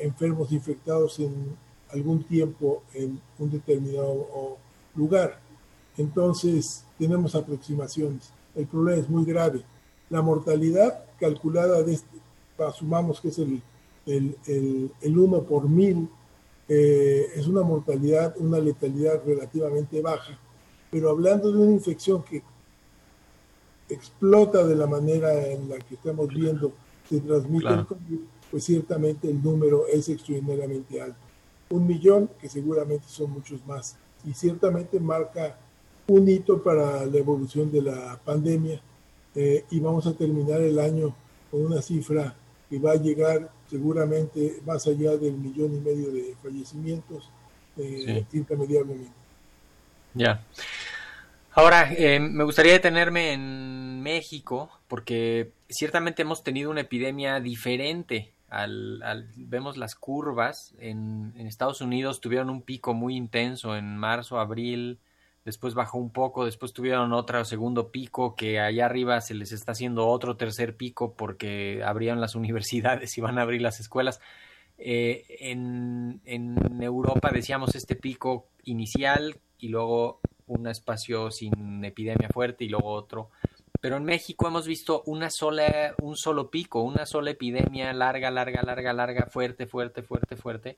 enfermos 0.02 0.52
infectados 0.52 1.20
en 1.20 1.34
algún 1.92 2.24
tiempo 2.24 2.84
en 2.94 3.20
un 3.38 3.50
determinado 3.52 4.58
lugar. 4.96 5.40
Entonces, 5.98 6.86
tenemos 6.98 7.36
aproximaciones. 7.36 8.32
El 8.56 8.68
problema 8.68 9.02
es 9.02 9.10
muy 9.10 9.26
grave. 9.26 9.64
La 10.10 10.22
mortalidad 10.22 11.06
calculada, 11.20 11.84
de 11.84 11.94
este, 11.94 12.18
asumamos 12.58 13.20
que 13.20 13.30
es 13.30 13.40
el, 13.40 13.62
el, 14.06 14.92
el, 15.02 15.18
1 15.18 15.44
por 15.44 15.68
mil, 15.68 16.10
eh, 16.70 17.28
es 17.36 17.48
una 17.48 17.62
mortalidad, 17.62 18.36
una 18.38 18.60
letalidad 18.60 19.22
relativamente 19.26 20.02
baja. 20.02 20.38
Pero 20.92 21.10
hablando 21.10 21.52
de 21.52 21.58
una 21.58 21.74
infección 21.74 22.24
que 22.24 22.42
explota 23.90 24.66
de 24.66 24.76
la 24.76 24.88
manera 24.88 25.48
en 25.48 25.70
la 25.70 25.78
que 25.78 25.96
estamos 25.96 26.28
viendo 26.30 26.74
se 27.08 27.22
transmite 27.22 27.70
el 27.70 27.86
COVID, 27.86 28.20
pues 28.52 28.64
ciertamente 28.64 29.30
el 29.30 29.42
número 29.42 29.88
es 29.88 30.10
extraordinariamente 30.10 31.02
alto 31.02 31.28
un 31.70 31.88
millón, 31.88 32.30
que 32.40 32.50
seguramente 32.50 33.06
son 33.08 33.32
muchos 33.32 33.66
más. 33.66 33.98
Y 34.26 34.34
ciertamente 34.34 35.00
marca 35.00 35.58
un 36.08 36.28
hito 36.28 36.62
para 36.62 37.06
la 37.06 37.18
evolución 37.18 37.72
de 37.72 37.82
la 37.82 38.20
pandemia 38.24 38.82
eh, 39.40 39.66
y 39.70 39.80
vamos 39.80 40.08
a 40.08 40.14
terminar 40.14 40.62
el 40.62 40.80
año 40.80 41.16
con 41.52 41.64
una 41.64 41.80
cifra 41.80 42.34
que 42.68 42.80
va 42.80 42.94
a 42.94 42.96
llegar 42.96 43.52
seguramente 43.70 44.60
más 44.66 44.88
allá 44.88 45.16
del 45.16 45.34
millón 45.34 45.76
y 45.76 45.80
medio 45.80 46.12
de 46.12 46.36
fallecimientos 46.42 47.30
eh, 47.78 48.26
intermediablemente. 48.34 49.12
Ya. 50.16 50.44
Ahora, 51.52 51.94
eh, 51.94 52.20
me 52.20 52.44
gustaría 52.46 52.74
detenerme 52.74 53.34
en 53.34 54.02
México 54.02 54.72
porque 54.88 55.52
ciertamente 55.70 56.24
hemos 56.24 56.44
tenido 56.44 56.72
una 56.72 56.82
epidemia 56.82 57.40
diferente 57.40 58.34
al, 58.50 59.30
vemos 59.36 59.78
las 59.78 59.94
curvas, 59.94 60.74
en, 60.80 61.34
Estados 61.38 61.82
Unidos 61.82 62.22
tuvieron 62.22 62.50
un 62.50 62.64
pico 62.64 62.96
muy 62.96 63.16
intenso 63.16 63.76
en 63.76 63.98
marzo, 63.98 64.40
abril, 64.40 64.98
después 65.48 65.74
bajó 65.74 65.98
un 65.98 66.12
poco, 66.12 66.44
después 66.44 66.74
tuvieron 66.74 67.14
otro 67.14 67.44
segundo 67.46 67.90
pico 67.90 68.36
que 68.36 68.60
allá 68.60 68.86
arriba 68.86 69.22
se 69.22 69.34
les 69.34 69.54
está 69.54 69.72
haciendo 69.72 70.06
otro 70.08 70.36
tercer 70.36 70.76
pico 70.76 71.14
porque 71.16 71.82
abrían 71.84 72.20
las 72.20 72.36
universidades 72.44 73.18
y 73.18 73.22
van 73.22 73.40
a 73.40 73.44
abrir 73.44 73.62
las 73.62 73.80
escuelas. 73.80 74.20
Eh, 74.78 75.26
en, 75.40 76.22
en 76.26 76.84
Europa 76.84 77.32
decíamos 77.34 77.74
este 77.76 77.96
pico 77.96 78.50
inicial 78.66 79.40
y 79.58 79.70
luego 79.70 80.20
un 80.46 80.68
espacio 80.68 81.32
sin 81.32 81.84
epidemia 81.84 82.30
fuerte 82.30 82.66
y 82.66 82.70
luego 82.70 82.90
otro 82.90 83.32
pero 83.80 83.98
en 83.98 84.06
México 84.06 84.48
hemos 84.48 84.66
visto 84.66 85.04
una 85.06 85.30
sola, 85.30 85.94
un 86.02 86.16
solo 86.16 86.50
pico, 86.50 86.82
una 86.82 87.06
sola 87.06 87.32
epidemia 87.32 87.94
larga, 87.94 88.32
larga, 88.32 88.64
larga, 88.64 88.92
larga, 88.92 89.28
fuerte, 89.28 89.68
fuerte, 89.68 90.02
fuerte, 90.02 90.36
fuerte. 90.36 90.78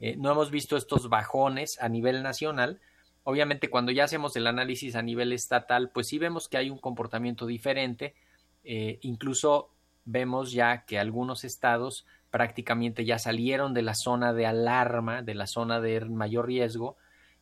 Eh, 0.00 0.16
no 0.16 0.32
hemos 0.32 0.50
visto 0.50 0.76
estos 0.76 1.08
bajones 1.08 1.78
a 1.80 1.88
nivel 1.88 2.22
nacional. 2.22 2.80
Obviamente, 3.24 3.70
cuando 3.70 3.90
ya 3.90 4.04
hacemos 4.04 4.36
el 4.36 4.46
análisis 4.46 4.94
a 4.96 5.02
nivel 5.02 5.32
estatal, 5.32 5.90
pues 5.90 6.08
sí 6.08 6.18
vemos 6.18 6.48
que 6.48 6.56
hay 6.56 6.70
un 6.70 6.78
comportamiento 6.78 7.46
diferente. 7.46 8.14
Eh, 8.62 8.98
incluso 9.02 9.70
vemos 10.04 10.52
ya 10.52 10.84
que 10.84 10.98
algunos 10.98 11.44
estados 11.44 12.06
prácticamente 12.30 13.04
ya 13.04 13.18
salieron 13.18 13.74
de 13.74 13.82
la 13.82 13.94
zona 13.94 14.32
de 14.32 14.46
alarma, 14.46 15.22
de 15.22 15.34
la 15.34 15.46
zona 15.46 15.80
de 15.80 16.00
mayor 16.00 16.46
riesgo, 16.46 16.96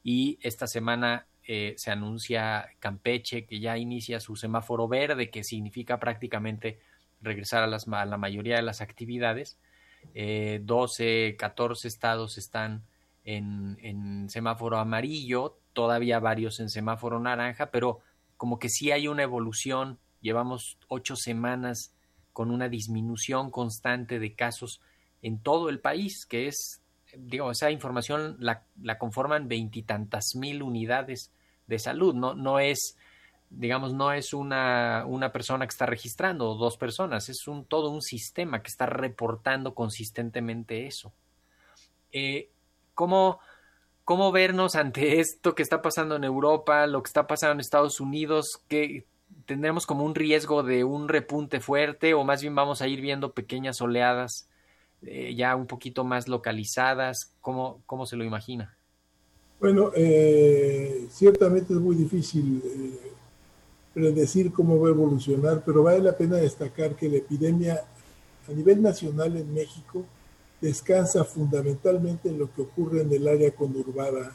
y 0.04 0.38
esta 0.42 0.66
semana 0.66 1.26
eh, 1.44 1.74
se 1.76 1.90
anuncia 1.90 2.68
Campeche 2.78 3.46
que 3.46 3.58
ya 3.58 3.76
inicia 3.78 4.20
su 4.20 4.36
semáforo 4.36 4.86
verde, 4.88 5.30
que 5.30 5.42
significa 5.42 5.98
prácticamente 5.98 6.78
regresar 7.20 7.62
a, 7.62 7.66
las, 7.66 7.86
la 7.86 8.16
mayoría 8.16 8.56
de 8.56 8.62
las 8.62 8.80
actividades. 8.80 9.58
Eh, 10.14 10.60
12, 10.62 11.36
14 11.38 11.88
estados 11.88 12.38
están 12.38 12.82
en, 13.24 14.28
semáforo 14.28 14.78
amarillo, 14.78 15.58
todavía 15.72 16.20
varios 16.20 16.60
en 16.60 16.68
semáforo 16.68 17.20
naranja, 17.20 17.70
pero 17.70 18.00
como 18.36 18.58
que 18.58 18.68
sí 18.68 18.90
hay 18.90 19.08
una 19.08 19.22
evolución. 19.22 19.98
Llevamos 20.20 20.78
ocho 20.88 21.16
semanas 21.16 21.94
con 22.32 22.50
una 22.50 22.68
disminución 22.68 23.50
constante 23.50 24.18
de 24.18 24.34
casos 24.34 24.80
en 25.22 25.38
todo 25.38 25.68
el 25.68 25.80
país, 25.80 26.26
que 26.26 26.48
es 26.48 26.82
digo, 27.16 27.50
esa 27.50 27.70
información 27.70 28.36
la, 28.38 28.64
conforman 28.98 29.48
veintitantas 29.48 30.34
mil 30.34 30.62
unidades 30.62 31.30
de 31.66 31.78
salud, 31.78 32.14
no, 32.14 32.34
no 32.34 32.58
es, 32.58 32.96
digamos, 33.50 33.94
no 33.94 34.12
es 34.12 34.32
una, 34.32 35.04
una 35.06 35.32
persona 35.32 35.66
que 35.66 35.70
está 35.72 35.86
registrando 35.86 36.50
o 36.50 36.56
dos 36.56 36.76
personas, 36.76 37.28
es 37.28 37.46
un, 37.46 37.64
todo 37.64 37.90
un 37.90 38.02
sistema 38.02 38.62
que 38.62 38.68
está 38.68 38.86
reportando 38.86 39.74
consistentemente 39.74 40.86
eso. 40.86 41.12
Eh, 42.12 42.50
¿cómo, 42.94 43.40
¿Cómo 44.12 44.30
vernos 44.30 44.76
ante 44.76 45.20
esto 45.20 45.54
que 45.54 45.62
está 45.62 45.80
pasando 45.80 46.16
en 46.16 46.24
Europa, 46.24 46.86
lo 46.86 47.02
que 47.02 47.08
está 47.08 47.26
pasando 47.26 47.54
en 47.54 47.60
Estados 47.60 47.98
Unidos? 47.98 48.60
que 48.68 49.06
tendremos 49.46 49.86
como 49.86 50.04
un 50.04 50.14
riesgo 50.14 50.62
de 50.62 50.84
un 50.84 51.08
repunte 51.08 51.60
fuerte 51.60 52.12
o 52.12 52.22
más 52.22 52.42
bien 52.42 52.54
vamos 52.54 52.82
a 52.82 52.88
ir 52.88 53.00
viendo 53.00 53.32
pequeñas 53.32 53.80
oleadas 53.80 54.50
eh, 55.00 55.34
ya 55.34 55.56
un 55.56 55.66
poquito 55.66 56.04
más 56.04 56.28
localizadas? 56.28 57.32
¿Cómo, 57.40 57.80
cómo 57.86 58.04
se 58.04 58.16
lo 58.16 58.24
imagina? 58.24 58.76
Bueno, 59.58 59.92
eh, 59.96 61.06
ciertamente 61.08 61.72
es 61.72 61.80
muy 61.80 61.96
difícil 61.96 62.62
eh, 62.66 63.12
predecir 63.94 64.52
cómo 64.52 64.78
va 64.78 64.88
a 64.88 64.90
evolucionar, 64.90 65.62
pero 65.64 65.84
vale 65.84 66.00
la 66.00 66.14
pena 66.14 66.36
destacar 66.36 66.96
que 66.96 67.08
la 67.08 67.16
epidemia 67.16 67.82
a 68.46 68.52
nivel 68.52 68.82
nacional 68.82 69.38
en 69.38 69.54
México 69.54 70.04
descansa 70.62 71.24
fundamentalmente 71.24 72.28
en 72.28 72.38
lo 72.38 72.50
que 72.54 72.62
ocurre 72.62 73.02
en 73.02 73.12
el 73.12 73.26
área 73.26 73.50
conurbada. 73.50 74.34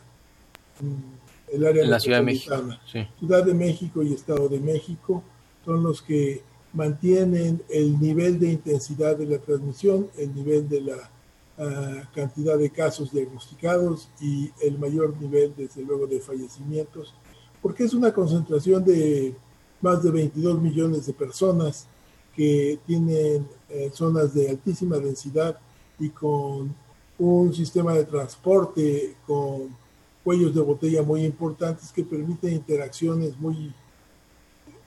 el 1.52 1.66
área 1.66 1.84
En 1.84 1.90
la 1.90 2.00
Ciudad 2.00 2.20
de 2.20 2.26
México. 2.26 2.56
Sí. 2.86 3.08
Ciudad 3.18 3.46
de 3.46 3.54
México 3.54 4.04
y 4.04 4.14
Estado 4.14 4.50
de 4.50 4.60
México 4.60 5.24
son 5.66 5.82
los 5.82 6.02
que 6.02 6.44
mantienen 6.74 7.64
el 7.70 8.00
nivel 8.00 8.40
de 8.40 8.52
intensidad 8.52 9.16
de 9.16 9.26
la 9.26 9.40
transmisión, 9.40 10.10
el 10.18 10.36
nivel 10.36 10.68
de 10.68 10.82
la 10.82 11.10
ah, 11.58 12.10
cantidad 12.14 12.58
de 12.58 12.70
casos 12.70 13.12
diagnosticados 13.14 14.10
y 14.22 14.52
el 14.62 14.78
mayor 14.78 15.16
nivel, 15.20 15.54
desde 15.56 15.82
luego, 15.82 16.08
de 16.08 16.20
fallecimientos, 16.20 17.14
porque 17.62 17.86
es 17.86 17.94
una 17.94 18.14
concentración 18.14 18.84
de 18.84 19.34
más 19.82 20.04
de 20.04 20.12
22 20.12 20.62
millones 20.62 21.06
de 21.06 21.14
personas 21.14 21.88
que 22.36 22.80
tienen 22.86 23.48
eh, 23.70 23.90
zonas 23.94 24.34
de 24.34 24.50
altísima 24.50 24.98
densidad 24.98 25.58
y 26.00 26.10
con 26.10 26.76
un 27.20 27.54
sistema 27.54 27.94
de 27.94 28.06
transporte 28.06 29.16
con 29.26 29.76
cuellos 30.24 30.54
de 30.54 30.62
botella 30.62 31.02
muy 31.04 31.24
importantes 31.24 31.92
que 31.92 32.04
permiten 32.04 32.54
interacciones 32.54 33.38
muy 33.40 33.74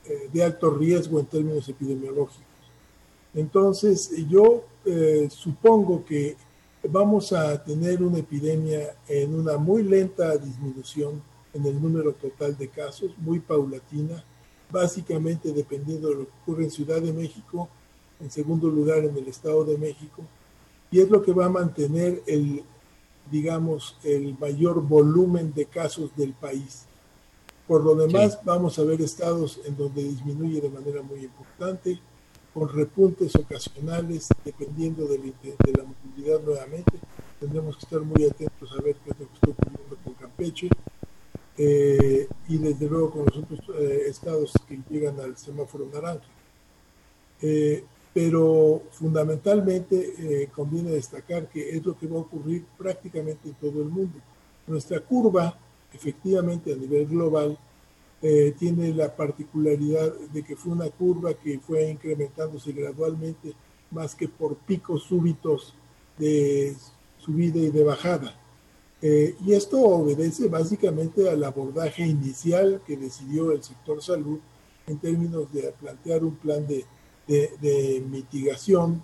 eh, 0.05 0.29
de 0.33 0.45
alto 0.45 0.71
riesgo 0.71 1.19
en 1.19 1.27
términos 1.27 1.69
epidemiológicos. 1.69 2.45
Entonces, 3.35 4.11
yo 4.29 4.65
eh, 4.85 5.29
supongo 5.31 6.05
que 6.05 6.37
vamos 6.89 7.33
a 7.33 7.63
tener 7.63 8.03
una 8.03 8.19
epidemia 8.19 8.95
en 9.09 9.35
una 9.35 9.57
muy 9.57 9.83
lenta 9.83 10.37
disminución 10.37 11.23
en 11.53 11.67
el 11.67 11.81
número 11.81 12.13
total 12.13 12.57
de 12.57 12.69
casos, 12.69 13.13
muy 13.19 13.41
paulatina, 13.41 14.23
básicamente 14.71 15.53
dependiendo 15.53 16.09
de 16.09 16.15
lo 16.15 16.25
que 16.25 16.33
ocurre 16.43 16.65
en 16.65 16.71
Ciudad 16.71 17.01
de 17.01 17.13
México, 17.13 17.69
en 18.21 18.31
segundo 18.31 18.69
lugar 18.69 18.99
en 18.99 19.17
el 19.17 19.27
Estado 19.29 19.65
de 19.65 19.79
México, 19.79 20.23
y 20.91 21.01
es 21.01 21.11
lo 21.11 21.23
que 21.23 21.33
va 21.33 21.47
a 21.47 21.51
mantener 21.51 22.23
el, 22.27 22.63
digamos, 23.31 23.97
el 24.03 24.37
mayor 24.39 24.83
volumen 24.83 25.53
de 25.55 25.67
casos 25.67 26.11
del 26.17 26.33
país. 26.33 26.85
Por 27.69 27.85
lo 27.85 27.95
demás, 27.95 28.33
Sí. 28.33 28.39
vamos 28.45 28.79
a 28.79 28.85
ver 28.85 29.01
estados 29.01 29.61
en 29.65 29.77
donde 29.77 30.03
disminuye 30.03 30.61
de 30.61 30.69
manera 30.71 31.03
muy 31.03 31.21
importante, 31.25 32.01
con 32.53 32.69
repuntes 32.69 33.35
ocasionales, 33.37 34.29
dependiendo 34.45 35.07
de 35.07 35.19
la, 35.19 35.25
de 35.25 35.73
la 35.77 35.85
movilidad 35.85 36.41
nuevamente. 36.43 36.99
Tendremos 37.39 37.77
que 37.77 37.85
estar 37.85 38.01
muy 38.01 38.25
atentos 38.25 38.73
a 38.77 38.83
ver 38.83 38.97
qué 38.97 39.11
es 39.13 39.19
lo 39.21 39.29
que 39.29 39.35
está 39.35 39.51
ocurriendo 39.51 39.97
con 40.03 40.15
Campeche 40.15 40.69
eh, 41.57 42.27
y 42.49 42.59
desde 42.59 42.89
luego 42.89 43.11
con 43.13 43.25
los 43.27 43.37
otros 43.37 43.61
eh, 43.79 44.03
estados 44.09 44.53
que 44.69 44.81
llegan 44.91 45.21
al 45.21 45.37
semáforo 45.37 45.87
naranja. 45.93 46.27
Eh, 47.41 47.85
pero 48.13 48.83
fundamentalmente 48.91 50.15
eh, 50.19 50.49
conviene 50.55 50.91
destacar 50.91 51.49
que 51.49 51.77
es 51.77 51.85
lo 51.85 51.97
que 51.97 52.07
va 52.07 52.17
a 52.17 52.23
ocurrir 52.23 52.65
prácticamente 52.77 53.49
en 53.49 53.55
todo 53.55 53.83
el 53.83 53.89
mundo. 53.89 54.19
Nuestra 54.67 55.01
curva, 55.01 55.57
efectivamente 55.93 56.73
a 56.73 56.77
nivel 56.77 57.07
global, 57.07 57.59
eh, 58.23 58.55
tiene 58.59 58.93
la 58.93 59.15
particularidad 59.15 60.13
de 60.33 60.43
que 60.43 60.57
fue 60.57 60.73
una 60.73 60.91
curva 60.91 61.33
que 61.35 61.59
fue 61.59 61.89
incrementándose 61.89 62.73
gradualmente 62.73 63.55
más 63.91 64.15
que 64.15 64.29
por 64.29 64.57
picos 64.57 65.05
súbitos 65.05 65.75
de 66.19 66.77
subida 67.19 67.59
y 67.59 67.71
de 67.71 67.85
bajada. 67.85 68.35
Eh, 69.03 69.35
y 69.47 69.55
esto 69.55 69.81
obedece 69.81 70.49
básicamente 70.49 71.31
al 71.31 71.43
abordaje 71.43 72.07
inicial 72.07 72.83
que 72.87 72.99
decidió 72.99 73.53
el 73.53 73.63
sector 73.63 74.03
salud 74.03 74.39
en 74.87 74.99
términos 74.99 75.51
de 75.53 75.73
plantear 75.81 76.23
un 76.23 76.35
plan 76.37 76.67
de, 76.67 76.85
de- 77.61 78.01
mitigación 78.09 79.03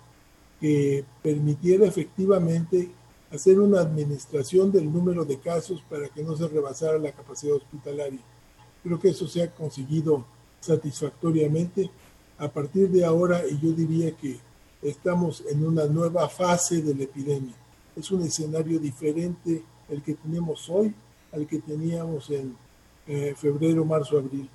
que 0.59 1.05
permitiera 1.21 1.85
efectivamente 1.85 2.89
hacer 3.31 3.59
una 3.59 3.81
administración 3.81 4.71
del 4.71 4.91
número 4.91 5.23
de 5.25 5.37
casos 5.39 5.83
para 5.89 6.07
que 6.09 6.23
no 6.23 6.35
se 6.35 6.47
rebasara 6.47 6.97
la 6.97 7.11
capacidad 7.11 7.55
hospitalaria. 7.55 8.19
Creo 8.83 8.99
que 8.99 9.09
eso 9.09 9.27
se 9.27 9.43
ha 9.43 9.53
conseguido 9.53 10.25
satisfactoriamente. 10.59 11.89
A 12.37 12.47
partir 12.49 12.89
de 12.89 13.03
ahora, 13.03 13.41
y 13.47 13.59
yo 13.59 13.71
diría 13.71 14.11
que 14.11 14.37
estamos 14.81 15.43
en 15.49 15.65
una 15.65 15.85
nueva 15.85 16.29
fase 16.29 16.81
de 16.81 16.93
la 16.95 17.03
epidemia. 17.03 17.55
Es 17.95 18.11
un 18.11 18.21
escenario 18.21 18.79
diferente 18.79 19.63
el 19.89 20.01
que 20.03 20.13
tenemos 20.13 20.69
hoy 20.69 20.93
al 21.31 21.47
que 21.47 21.59
teníamos 21.59 22.29
en 22.29 22.55
eh, 23.07 23.33
febrero, 23.35 23.83
marzo, 23.85 24.17
abril. 24.17 24.49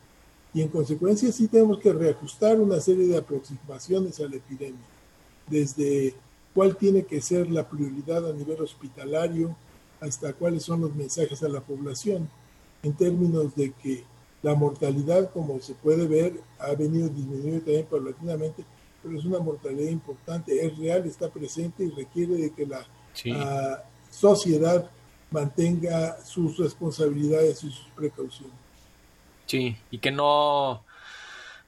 Y 0.54 0.60
en 0.60 0.68
consecuencia 0.68 1.32
sí 1.32 1.48
tenemos 1.48 1.78
que 1.78 1.92
reajustar 1.92 2.60
una 2.60 2.80
serie 2.80 3.06
de 3.06 3.16
aproximaciones 3.16 4.20
a 4.20 4.28
la 4.28 4.36
epidemia, 4.36 4.84
desde 5.48 6.14
cuál 6.54 6.76
tiene 6.76 7.04
que 7.04 7.20
ser 7.22 7.50
la 7.50 7.68
prioridad 7.68 8.28
a 8.28 8.34
nivel 8.34 8.60
hospitalario 8.60 9.56
hasta 10.00 10.32
cuáles 10.34 10.62
son 10.64 10.82
los 10.82 10.94
mensajes 10.94 11.42
a 11.42 11.48
la 11.48 11.60
población, 11.60 12.28
en 12.82 12.92
términos 12.92 13.54
de 13.54 13.72
que 13.72 14.04
la 14.42 14.54
mortalidad, 14.54 15.30
como 15.32 15.60
se 15.60 15.74
puede 15.74 16.06
ver, 16.06 16.40
ha 16.58 16.74
venido 16.74 17.08
disminuyendo 17.08 17.60
también 17.60 17.86
paulatinamente, 17.86 18.64
pero 19.02 19.16
es 19.18 19.24
una 19.24 19.38
mortalidad 19.38 19.90
importante, 19.90 20.66
es 20.66 20.76
real, 20.76 21.06
está 21.06 21.28
presente 21.30 21.84
y 21.84 21.90
requiere 21.90 22.34
de 22.34 22.50
que 22.50 22.66
la 22.66 22.84
Sí. 23.14 23.32
sociedad 24.10 24.90
mantenga 25.30 26.22
sus 26.24 26.58
responsabilidades 26.58 27.62
y 27.64 27.70
sus 27.70 27.86
precauciones. 27.94 28.54
Sí, 29.52 29.76
y 29.90 29.98
que 29.98 30.10
no, 30.10 30.82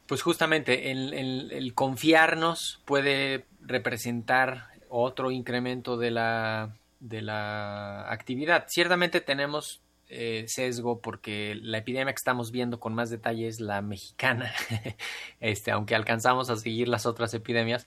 pues 0.07 0.23
justamente 0.23 0.91
el, 0.91 1.13
el- 1.13 1.75
confiarnos 1.75 2.81
puede 2.87 3.45
representar 3.61 4.69
otro 4.89 5.31
incremento 5.31 5.99
de 5.99 6.11
la, 6.11 6.75
de 7.01 7.21
la 7.21 8.11
actividad. 8.11 8.65
Ciertamente 8.69 9.21
tenemos 9.21 9.83
eh, 10.09 10.47
sesgo 10.49 11.03
porque 11.03 11.57
la 11.61 11.77
epidemia 11.77 12.15
que 12.15 12.17
estamos 12.21 12.53
viendo 12.53 12.81
con 12.81 12.95
más 12.95 13.11
detalle 13.11 13.49
es 13.49 13.61
la 13.61 13.83
mexicana, 13.83 14.51
este, 15.41 15.71
aunque 15.71 15.95
alcanzamos 15.95 16.49
a 16.49 16.57
seguir 16.57 16.89
las 16.89 17.05
otras 17.05 17.35
epidemias. 17.35 17.87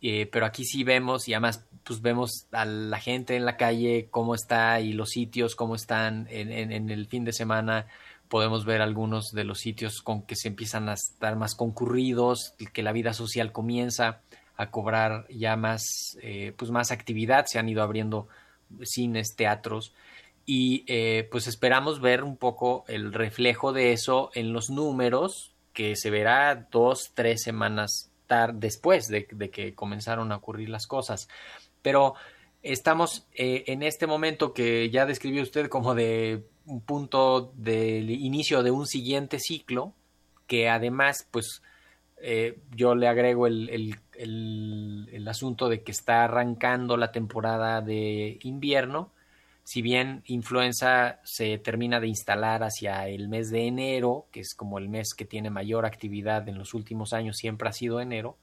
Eh, 0.00 0.26
pero 0.32 0.46
aquí 0.46 0.64
sí 0.64 0.84
vemos 0.84 1.28
y 1.28 1.34
además 1.34 1.66
pues 1.82 2.00
vemos 2.00 2.46
a 2.52 2.64
la 2.64 2.98
gente 2.98 3.36
en 3.36 3.44
la 3.44 3.58
calle 3.58 4.08
cómo 4.10 4.34
está 4.34 4.80
y 4.80 4.94
los 4.94 5.10
sitios 5.10 5.54
cómo 5.54 5.74
están 5.76 6.26
en, 6.30 6.50
en- 6.50 6.72
en 6.72 6.88
el 6.90 7.06
fin 7.08 7.24
de 7.24 7.32
semana 7.32 7.86
podemos 8.34 8.64
ver 8.64 8.82
algunos 8.82 9.30
de 9.30 9.44
los 9.44 9.60
sitios 9.60 10.02
con 10.02 10.22
que 10.22 10.34
se 10.34 10.48
empiezan 10.48 10.88
a 10.88 10.94
estar 10.94 11.36
más 11.36 11.54
concurridos 11.54 12.54
que 12.72 12.82
la 12.82 12.90
vida 12.90 13.12
social 13.12 13.52
comienza 13.52 14.22
a 14.56 14.72
cobrar 14.72 15.28
ya 15.30 15.54
más 15.54 16.18
eh, 16.20 16.52
pues 16.56 16.72
más 16.72 16.90
actividad 16.90 17.46
se 17.46 17.60
han 17.60 17.68
ido 17.68 17.80
abriendo 17.80 18.26
cines 18.82 19.36
teatros 19.36 19.94
y 20.44 20.84
eh, 20.88 21.28
pues 21.30 21.46
esperamos 21.46 22.00
ver 22.00 22.24
un 22.24 22.36
poco 22.36 22.84
el 22.88 23.12
reflejo 23.12 23.72
de 23.72 23.92
eso 23.92 24.32
en 24.34 24.52
los 24.52 24.68
números 24.68 25.54
que 25.72 25.94
se 25.94 26.10
verá 26.10 26.66
dos 26.72 27.12
tres 27.14 27.40
semanas 27.40 28.10
después 28.54 29.06
de, 29.06 29.28
de 29.30 29.50
que 29.50 29.76
comenzaron 29.76 30.32
a 30.32 30.38
ocurrir 30.38 30.70
las 30.70 30.88
cosas. 30.88 31.28
Pero 31.82 32.14
estamos 32.64 33.28
eh, 33.34 33.62
en 33.68 33.84
este 33.84 34.08
momento 34.08 34.52
que 34.52 34.90
ya 34.90 35.06
describió 35.06 35.40
usted 35.40 35.68
como 35.68 35.94
de 35.94 36.42
un 36.66 36.80
punto 36.80 37.52
del 37.56 38.10
inicio 38.10 38.62
de 38.62 38.70
un 38.70 38.86
siguiente 38.86 39.38
ciclo 39.38 39.92
que 40.46 40.68
además 40.68 41.26
pues 41.30 41.62
eh, 42.18 42.58
yo 42.74 42.94
le 42.94 43.08
agrego 43.08 43.46
el, 43.46 43.68
el- 43.70 43.96
el- 44.14 45.08
el 45.12 45.28
asunto 45.28 45.68
de 45.68 45.82
que 45.82 45.92
está 45.92 46.24
arrancando 46.24 46.96
la 46.96 47.12
temporada 47.12 47.80
de 47.80 48.38
invierno. 48.42 49.10
Si 49.64 49.82
bien 49.82 50.22
influenza 50.26 51.20
se 51.24 51.58
termina 51.58 51.98
de 52.00 52.08
instalar 52.08 52.62
hacia 52.62 53.08
el 53.08 53.28
mes 53.28 53.50
de 53.50 53.66
enero, 53.66 54.26
que 54.30 54.40
es 54.40 54.54
como 54.54 54.78
el 54.78 54.88
mes 54.88 55.14
que 55.14 55.24
tiene 55.24 55.50
mayor 55.50 55.86
actividad 55.86 56.48
en 56.48 56.58
los 56.58 56.74
últimos 56.74 57.12
años, 57.12 57.36
siempre 57.36 57.68
ha 57.68 57.72
sido 57.72 58.00
enero, 58.00 58.36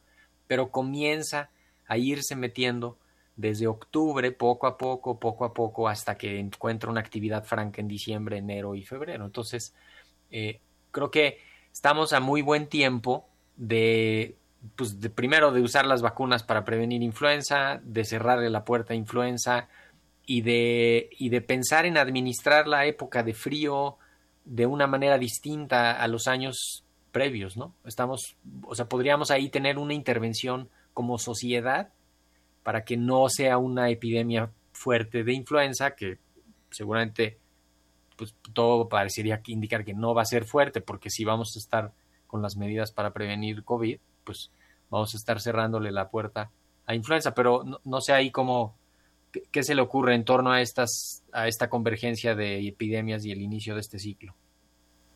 pero 0.48 0.70
comienza 0.70 1.50
a 1.88 1.98
irse 1.98 2.36
metiendo 2.36 2.98
desde 3.42 3.68
octubre, 3.68 4.32
poco 4.32 4.68
a 4.68 4.78
poco, 4.78 5.20
poco 5.20 5.44
a 5.44 5.54
poco, 5.54 5.90
hasta 5.90 6.18
que 6.18 6.40
encuentra 6.40 6.90
una 6.90 7.02
actividad 7.02 7.44
franca 7.44 7.82
en 7.82 7.88
diciembre, 7.88 8.38
enero 8.38 8.76
y 8.76 8.84
febrero. 8.84 9.26
Entonces, 9.26 9.74
eh, 10.30 10.60
creo 10.92 11.10
que 11.10 11.40
estamos 11.74 12.14
a 12.14 12.20
muy 12.20 12.44
buen 12.44 12.68
tiempo 12.68 13.28
de, 13.58 14.36
pues, 14.76 15.02
de 15.02 15.10
primero 15.10 15.52
de 15.52 15.62
usar 15.62 15.86
las 15.86 16.02
vacunas 16.02 16.44
para 16.44 16.64
prevenir 16.64 17.02
influenza, 17.02 17.82
de 17.84 18.06
cerrarle 18.06 18.50
la 18.50 18.64
puerta 18.64 18.94
a 18.94 18.96
influenza 18.96 19.68
y 20.26 20.42
de, 20.42 21.10
y 21.18 21.30
de 21.30 21.42
pensar 21.42 21.86
en 21.86 21.98
administrar 21.98 22.68
la 22.68 22.86
época 22.86 23.24
de 23.24 23.34
frío 23.34 23.98
de 24.46 24.68
una 24.68 24.86
manera 24.86 25.18
distinta 25.18 25.92
a 25.92 26.08
los 26.08 26.28
años 26.28 26.84
previos, 27.12 27.58
¿no? 27.58 27.74
Estamos, 27.86 28.38
o 28.64 28.76
sea, 28.76 28.86
podríamos 28.86 29.32
ahí 29.32 29.50
tener 29.50 29.78
una 29.78 29.94
intervención 29.94 30.70
como 30.94 31.18
sociedad 31.18 31.90
para 32.64 32.84
que 32.84 32.98
no 32.98 33.30
sea 33.30 33.58
una 33.58 33.90
epidemia 33.90 34.52
fuerte 34.72 35.24
de 35.24 35.34
influenza, 35.34 35.96
que 35.96 36.18
seguramente 36.70 37.38
pues 38.16 38.36
todo 38.54 38.88
parecería 38.88 39.42
indicar 39.48 39.84
que 39.84 39.94
no 39.94 40.14
va 40.14 40.22
a 40.22 40.26
ser 40.26 40.46
fuerte, 40.46 40.82
porque 40.82 41.10
si 41.10 41.26
vamos 41.26 41.56
a 41.56 41.60
estar 41.60 41.94
con 42.28 42.42
las 42.42 42.56
medidas 42.56 42.92
para 42.92 43.14
prevenir 43.14 43.64
COVID, 43.64 44.00
pues 44.24 44.52
vamos 44.90 45.14
a 45.14 45.18
estar 45.18 45.42
cerrándole 45.42 45.92
la 45.92 46.10
puerta 46.10 46.52
a 46.86 46.96
influenza, 46.96 47.34
pero 47.34 47.64
no, 47.64 47.80
no 47.84 48.02
sé 48.02 48.14
ahí 48.14 48.32
cómo, 48.32 48.78
¿qué, 49.52 49.64
se 49.64 49.76
le 49.76 49.82
ocurre 49.82 50.14
en 50.16 50.26
torno 50.26 50.52
a, 50.52 50.62
estas, 50.62 51.24
a 51.32 51.48
esta 51.48 51.70
convergencia 51.70 52.36
de 52.36 52.68
epidemias 52.68 53.26
y 53.26 53.32
el 53.32 53.42
inicio 53.42 53.74
de 53.76 53.82
este 53.82 53.98
ciclo? 54.00 54.36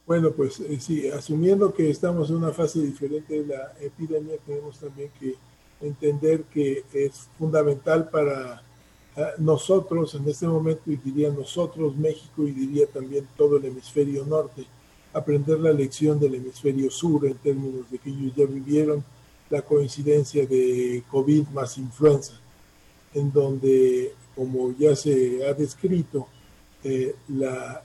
Bueno, 0.06 0.32
pues 0.32 0.60
eh, 0.60 0.80
sí, 0.80 1.10
asumiendo 1.10 1.74
que 1.74 1.90
estamos 1.90 2.30
en 2.30 2.38
una 2.38 2.52
fase 2.52 2.80
diferente 2.80 3.42
de 3.42 3.48
la 3.48 3.74
epidemia, 3.80 4.38
tenemos 4.46 4.80
también 4.80 5.12
que 5.20 5.36
entender 5.86 6.44
que 6.44 6.84
es 6.94 7.28
fundamental 7.38 8.10
para 8.10 8.64
ah, 9.18 9.32
nosotros 9.38 10.16
en 10.16 10.28
este 10.28 10.48
momento, 10.48 10.92
y 10.92 10.98
diría 10.98 11.30
nosotros, 11.30 11.96
México, 11.96 12.48
y 12.48 12.52
diría 12.52 12.88
también 12.88 13.28
todo 13.38 13.58
el 13.58 13.66
hemisferio 13.66 14.26
norte, 14.26 14.66
aprender 15.14 15.60
la 15.60 15.72
lección 15.72 16.20
del 16.20 16.36
hemisferio 16.36 16.92
sur 16.92 17.26
en 17.26 17.36
términos 17.36 17.90
de 17.90 17.98
que 17.98 18.10
ellos 18.10 18.34
ya 18.36 18.46
vivieron 18.46 19.04
la 19.50 19.62
coincidencia 19.62 20.46
de 20.46 21.04
COVID 21.10 21.48
más 21.50 21.78
influenza, 21.78 22.34
en 23.14 23.32
donde, 23.32 24.14
como 24.36 24.76
ya 24.78 24.96
se 24.96 25.46
ha 25.48 25.54
descrito, 25.54 26.28
eh, 26.84 27.16
la 27.30 27.82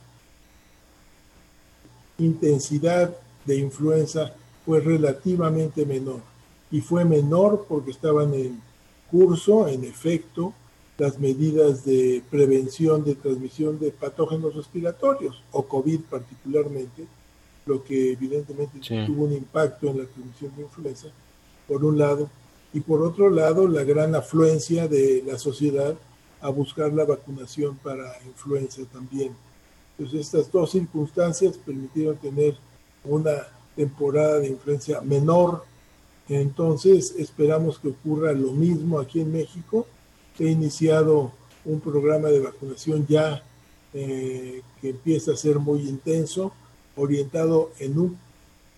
intensidad 2.17 3.15
de 3.45 3.55
influenza 3.57 4.33
fue 4.65 4.79
relativamente 4.79 5.85
menor. 5.85 6.30
Y 6.71 6.81
fue 6.81 7.05
menor 7.05 7.65
porque 7.67 7.91
estaban 7.91 8.33
en 8.33 8.61
curso, 9.09 9.67
en 9.67 9.83
efecto, 9.83 10.53
las 10.97 11.19
medidas 11.19 11.83
de 11.83 12.23
prevención 12.29 13.03
de 13.03 13.15
transmisión 13.15 13.79
de 13.79 13.91
patógenos 13.91 14.55
respiratorios, 14.55 15.43
o 15.51 15.63
COVID 15.63 16.01
particularmente, 16.09 17.05
lo 17.65 17.83
que 17.83 18.13
evidentemente 18.13 18.79
tuvo 19.05 19.25
un 19.25 19.33
impacto 19.33 19.87
en 19.87 19.99
la 19.99 20.05
transmisión 20.05 20.51
de 20.55 20.63
influenza, 20.63 21.07
por 21.67 21.83
un 21.83 21.97
lado, 21.97 22.29
y 22.73 22.79
por 22.79 23.01
otro 23.01 23.29
lado, 23.29 23.67
la 23.67 23.83
gran 23.83 24.15
afluencia 24.15 24.87
de 24.87 25.23
la 25.25 25.37
sociedad 25.37 25.95
a 26.39 26.49
buscar 26.49 26.91
la 26.93 27.05
vacunación 27.05 27.77
para 27.77 28.17
influenza 28.25 28.81
también. 28.91 29.35
Entonces, 29.97 30.21
estas 30.21 30.51
dos 30.51 30.71
circunstancias 30.71 31.57
permitieron 31.57 32.17
tener 32.17 32.55
una 33.03 33.47
temporada 33.75 34.39
de 34.39 34.49
influencia 34.49 35.01
menor. 35.01 35.63
Entonces, 36.31 37.13
esperamos 37.17 37.77
que 37.77 37.89
ocurra 37.89 38.31
lo 38.31 38.53
mismo 38.53 38.99
aquí 38.99 39.19
en 39.19 39.33
México. 39.33 39.85
Ha 40.39 40.43
iniciado 40.43 41.33
un 41.65 41.81
programa 41.81 42.29
de 42.29 42.39
vacunación 42.39 43.05
ya 43.05 43.43
eh, 43.93 44.61
que 44.79 44.91
empieza 44.91 45.33
a 45.33 45.35
ser 45.35 45.59
muy 45.59 45.81
intenso, 45.81 46.53
orientado 46.95 47.71
en 47.79 47.99
un 47.99 48.17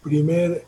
primer 0.02 0.66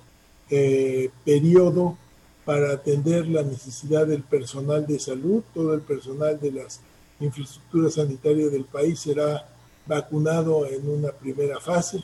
eh, 0.52 1.10
periodo 1.26 1.98
para 2.46 2.74
atender 2.74 3.28
la 3.30 3.42
necesidad 3.42 4.06
del 4.06 4.22
personal 4.22 4.86
de 4.86 5.00
salud. 5.00 5.42
Todo 5.56 5.74
el 5.74 5.82
personal 5.82 6.40
de 6.40 6.52
las 6.52 6.82
infraestructuras 7.20 7.96
sanitarias 7.96 8.52
del 8.52 8.66
país 8.66 9.00
será 9.00 9.50
vacunado 9.88 10.68
en 10.68 10.88
una 10.88 11.10
primera 11.10 11.60
fase 11.60 12.04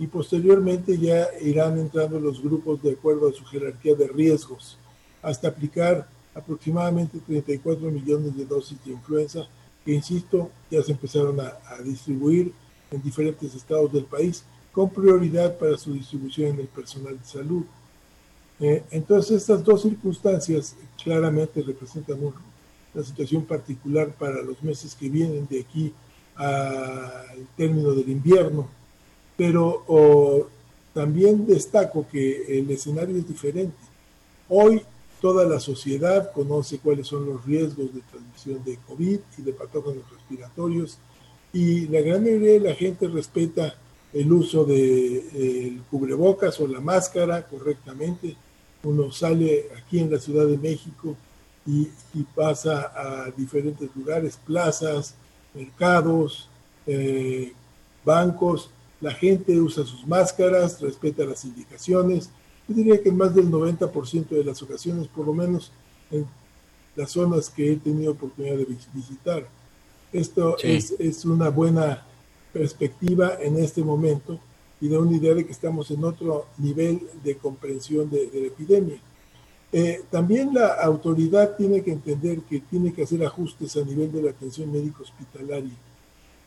y 0.00 0.06
posteriormente 0.06 0.98
ya 0.98 1.28
irán 1.42 1.78
entrando 1.78 2.18
los 2.18 2.42
grupos 2.42 2.82
de 2.82 2.92
acuerdo 2.92 3.28
a 3.28 3.32
su 3.32 3.44
jerarquía 3.44 3.94
de 3.94 4.08
riesgos 4.08 4.78
hasta 5.20 5.48
aplicar 5.48 6.08
aproximadamente 6.34 7.18
34 7.20 7.90
millones 7.90 8.34
de 8.34 8.46
dosis 8.46 8.82
de 8.82 8.92
influenza 8.92 9.46
que, 9.84 9.92
insisto, 9.92 10.50
ya 10.70 10.82
se 10.82 10.92
empezaron 10.92 11.38
a, 11.38 11.52
distribuir 11.84 12.50
en 12.90 13.02
diferentes 13.02 13.54
estados 13.54 13.92
del 13.92 14.04
país 14.04 14.42
con 14.72 14.88
prioridad 14.88 15.58
para 15.58 15.76
su 15.76 15.92
distribución 15.92 16.54
en 16.54 16.60
el 16.60 16.68
personal 16.68 17.18
de 17.18 17.24
salud. 17.24 17.64
Eh, 18.58 18.82
entonces, 18.90 19.36
estas 19.36 19.62
dos 19.62 19.82
circunstancias 19.82 20.76
claramente 21.02 21.60
representan 21.60 22.20
una 22.24 23.04
situación 23.04 23.44
particular 23.44 24.14
para 24.14 24.40
los 24.40 24.62
meses 24.62 24.94
que 24.94 25.10
vienen 25.10 25.46
de 25.46 25.60
aquí 25.60 25.92
al 26.36 27.46
término 27.54 27.92
del 27.92 28.08
invierno, 28.08 28.79
pero 29.40 30.50
también 30.92 31.46
destaco 31.46 32.06
que 32.12 32.58
el 32.58 32.70
escenario 32.70 33.16
es 33.16 33.26
diferente. 33.26 33.74
Hoy 34.50 34.82
toda 35.18 35.46
la 35.46 35.58
sociedad 35.58 36.30
conoce 36.30 36.76
cuáles 36.76 37.06
son 37.06 37.24
los 37.24 37.46
riesgos 37.46 37.94
de 37.94 38.02
transmisión 38.02 38.62
de 38.62 38.76
COVID 38.86 39.18
y 39.38 39.42
de 39.42 39.52
patógenos 39.54 40.04
respiratorios 40.12 40.98
y 41.54 41.86
la 41.86 42.02
gran 42.02 42.22
mayoría 42.22 42.52
de 42.52 42.60
la 42.60 42.74
gente 42.74 43.08
respeta 43.08 43.74
el 44.12 44.30
uso 44.30 44.66
del 44.66 45.80
cubrebocas 45.90 46.60
o 46.60 46.66
la 46.66 46.80
máscara 46.80 47.46
correctamente. 47.48 48.36
Uno 48.82 49.10
sale 49.10 49.68
aquí 49.78 50.00
en 50.00 50.10
la 50.10 50.18
Ciudad 50.18 50.46
de 50.46 50.58
México 50.58 51.16
y, 51.66 51.88
y 52.12 52.24
pasa 52.34 52.92
a 52.94 53.30
diferentes 53.30 53.88
lugares, 53.96 54.38
plazas, 54.44 55.14
mercados, 55.54 56.46
eh, 56.86 57.54
bancos, 58.04 58.70
la 59.00 59.12
gente 59.12 59.58
usa 59.60 59.84
sus 59.84 60.06
máscaras, 60.06 60.80
respeta 60.80 61.24
las 61.24 61.44
indicaciones. 61.44 62.30
Yo 62.68 62.74
diría 62.74 63.02
que 63.02 63.08
en 63.08 63.16
más 63.16 63.34
del 63.34 63.50
90% 63.50 64.28
de 64.28 64.44
las 64.44 64.62
ocasiones, 64.62 65.08
por 65.08 65.26
lo 65.26 65.32
menos 65.32 65.72
en 66.10 66.26
las 66.96 67.10
zonas 67.10 67.50
que 67.50 67.72
he 67.72 67.76
tenido 67.76 68.12
oportunidad 68.12 68.56
de 68.56 68.66
visitar. 68.92 69.46
Esto 70.12 70.56
es, 70.58 70.94
es, 70.98 71.24
una 71.24 71.48
buena 71.50 72.04
perspectiva 72.52 73.38
en 73.40 73.56
este 73.58 73.82
momento 73.82 74.38
y 74.80 74.88
da 74.88 74.98
una 74.98 75.16
idea 75.16 75.34
de 75.34 75.46
que 75.46 75.52
estamos 75.52 75.90
en 75.90 76.04
otro 76.04 76.46
nivel 76.58 77.00
de 77.22 77.36
comprensión 77.36 78.10
de, 78.10 78.26
de 78.26 78.40
la 78.40 78.46
epidemia. 78.48 79.00
Eh, 79.72 80.02
también 80.10 80.52
la 80.52 80.74
autoridad 80.82 81.56
tiene 81.56 81.82
que 81.82 81.92
entender 81.92 82.40
que 82.40 82.58
tiene 82.58 82.92
que 82.92 83.04
hacer 83.04 83.24
ajustes 83.24 83.76
a 83.76 83.84
nivel 83.84 84.10
de 84.10 84.22
la 84.22 84.30
atención 84.30 84.72
médico 84.72 85.04
hospitalaria, 85.04 85.70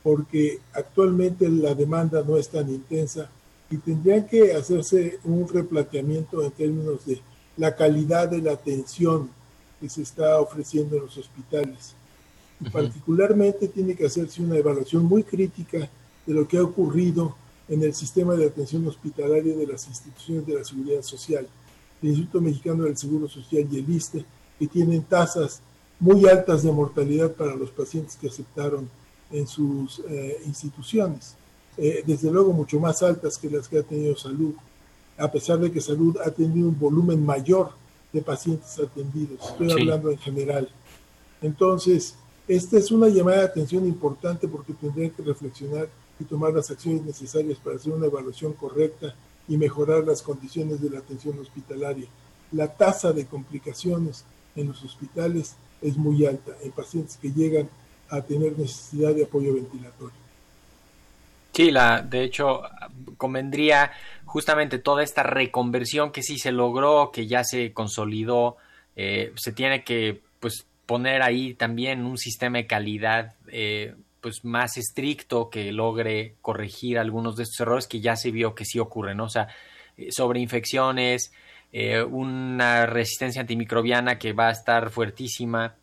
porque 0.03 0.59
actualmente 0.73 1.47
la 1.49 1.73
demanda 1.73 2.23
no 2.27 2.37
es 2.37 2.49
tan 2.49 2.69
intensa 2.69 3.29
y 3.69 3.77
tendrían 3.77 4.27
que 4.27 4.53
hacerse 4.53 5.19
un 5.23 5.47
replanteamiento 5.47 6.43
en 6.43 6.51
términos 6.51 7.05
de 7.05 7.21
la 7.57 7.75
calidad 7.75 8.27
de 8.27 8.41
la 8.41 8.51
atención 8.51 9.29
que 9.79 9.89
se 9.89 10.01
está 10.01 10.39
ofreciendo 10.39 10.97
en 10.97 11.03
los 11.03 11.17
hospitales. 11.17 11.95
Y 12.59 12.69
particularmente 12.69 13.67
tiene 13.67 13.95
que 13.95 14.05
hacerse 14.05 14.41
una 14.41 14.57
evaluación 14.57 15.05
muy 15.05 15.23
crítica 15.23 15.89
de 16.25 16.33
lo 16.33 16.47
que 16.47 16.57
ha 16.57 16.63
ocurrido 16.63 17.35
en 17.67 17.81
el 17.81 17.93
sistema 17.93 18.35
de 18.35 18.47
atención 18.47 18.85
hospitalaria 18.87 19.55
de 19.55 19.67
las 19.67 19.87
instituciones 19.87 20.45
de 20.45 20.55
la 20.55 20.63
seguridad 20.63 21.01
social 21.01 21.47
el 22.03 22.09
Instituto 22.09 22.41
Mexicano 22.41 22.83
del 22.83 22.97
Seguro 22.97 23.27
Social 23.27 23.67
y 23.71 23.79
el 23.79 23.89
ISTE, 23.89 24.25
que 24.59 24.67
tienen 24.67 25.03
tasas 25.03 25.61
muy 25.99 26.27
altas 26.27 26.63
de 26.63 26.71
mortalidad 26.71 27.31
para 27.31 27.55
los 27.55 27.71
pacientes 27.71 28.17
que 28.17 28.27
aceptaron 28.27 28.89
en 29.33 29.47
sus 29.47 30.01
eh, 30.07 30.41
instituciones, 30.45 31.35
eh, 31.77 32.03
desde 32.05 32.31
luego 32.31 32.53
mucho 32.53 32.79
más 32.79 33.01
altas 33.01 33.37
que 33.37 33.49
las 33.49 33.67
que 33.67 33.79
ha 33.79 33.83
tenido 33.83 34.15
salud, 34.15 34.53
a 35.17 35.29
pesar 35.29 35.59
de 35.59 35.71
que 35.71 35.81
salud 35.81 36.17
ha 36.23 36.29
tenido 36.29 36.69
un 36.69 36.79
volumen 36.79 37.25
mayor 37.25 37.71
de 38.13 38.21
pacientes 38.21 38.79
atendidos, 38.79 39.39
estoy 39.43 39.71
hablando 39.71 40.11
en 40.11 40.19
general. 40.19 40.69
Entonces, 41.41 42.15
esta 42.47 42.77
es 42.77 42.91
una 42.91 43.09
llamada 43.09 43.39
de 43.39 43.45
atención 43.45 43.85
importante 43.87 44.47
porque 44.47 44.73
tendrían 44.73 45.11
que 45.11 45.23
reflexionar 45.23 45.89
y 46.19 46.23
tomar 46.25 46.53
las 46.53 46.69
acciones 46.69 47.03
necesarias 47.03 47.57
para 47.57 47.77
hacer 47.77 47.91
una 47.91 48.05
evaluación 48.05 48.53
correcta 48.53 49.15
y 49.47 49.57
mejorar 49.57 50.05
las 50.05 50.21
condiciones 50.21 50.79
de 50.79 50.91
la 50.91 50.99
atención 50.99 51.39
hospitalaria. 51.39 52.07
La 52.51 52.67
tasa 52.67 53.11
de 53.11 53.25
complicaciones 53.25 54.25
en 54.55 54.67
los 54.67 54.83
hospitales 54.83 55.55
es 55.81 55.97
muy 55.97 56.25
alta 56.25 56.55
en 56.61 56.71
pacientes 56.71 57.17
que 57.17 57.31
llegan 57.31 57.67
a 58.13 58.21
tener 58.21 58.57
necesidad 58.57 59.13
de 59.13 59.23
apoyo 59.23 59.53
ventilatorio. 59.53 60.23
Sí, 61.51 61.71
la, 61.71 62.01
de 62.01 62.23
hecho, 62.23 62.63
convendría 63.17 63.91
justamente 64.25 64.79
toda 64.79 65.03
esta 65.03 65.23
reconversión 65.23 66.11
que 66.11 66.23
sí 66.23 66.37
se 66.37 66.51
logró, 66.51 67.11
que 67.11 67.27
ya 67.27 67.43
se 67.43 67.73
consolidó, 67.73 68.57
eh, 68.95 69.31
se 69.35 69.51
tiene 69.51 69.83
que 69.83 70.21
pues 70.39 70.65
poner 70.85 71.21
ahí 71.21 71.53
también 71.53 72.05
un 72.05 72.17
sistema 72.17 72.57
de 72.57 72.67
calidad 72.67 73.35
eh, 73.47 73.95
pues 74.21 74.45
más 74.45 74.77
estricto 74.77 75.49
que 75.49 75.71
logre 75.71 76.35
corregir 76.41 76.97
algunos 76.97 77.35
de 77.35 77.43
estos 77.43 77.59
errores 77.59 77.87
que 77.87 77.99
ya 77.99 78.15
se 78.15 78.31
vio 78.31 78.55
que 78.55 78.65
sí 78.65 78.79
ocurren. 78.79 79.19
O 79.19 79.29
sea, 79.29 79.47
eh, 79.97 80.09
sobre 80.11 80.39
infecciones, 80.39 81.31
eh, 81.71 82.01
una 82.01 82.85
resistencia 82.85 83.41
antimicrobiana 83.41 84.17
que 84.17 84.33
va 84.33 84.47
a 84.47 84.51
estar 84.51 84.89
fuertísima 84.89 85.75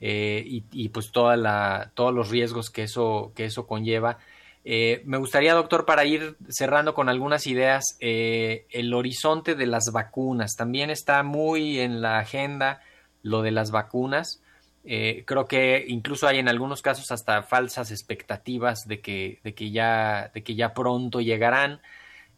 eh, 0.00 0.44
y, 0.46 0.88
pues 0.90 1.10
toda 1.12 1.36
la, 1.36 1.90
todos 1.94 2.14
los 2.14 2.30
riesgos 2.30 2.70
que 2.70 2.82
eso, 2.84 3.32
que 3.34 3.46
eso 3.46 3.66
conlleva. 3.66 4.18
me 4.64 5.16
gustaría, 5.18 5.54
doctor, 5.54 5.86
para 5.86 6.04
ir 6.04 6.36
cerrando 6.48 6.94
con 6.94 7.08
algunas 7.08 7.46
ideas, 7.46 7.96
el 8.00 8.94
horizonte 8.94 9.54
de 9.54 9.66
las 9.66 9.92
vacunas. 9.92 10.56
También 10.56 10.90
está 10.90 11.22
muy 11.22 11.78
en 11.78 12.00
la 12.00 12.18
agenda 12.18 12.80
lo 13.22 13.42
de 13.42 13.50
las 13.50 13.70
vacunas. 13.70 14.42
Eh, 14.88 15.24
creo 15.26 15.46
que 15.46 15.84
incluso 15.88 16.28
hay 16.28 16.38
en 16.38 16.48
algunos 16.48 16.80
casos 16.80 17.10
hasta 17.10 17.42
falsas 17.42 17.90
expectativas 17.90 18.86
de 18.86 19.00
que, 19.00 19.40
de 19.42 19.52
que, 19.52 19.72
ya, 19.72 20.30
de 20.32 20.44
que 20.44 20.54
ya 20.54 20.72
pronto 20.74 21.20
llegarán. 21.20 21.80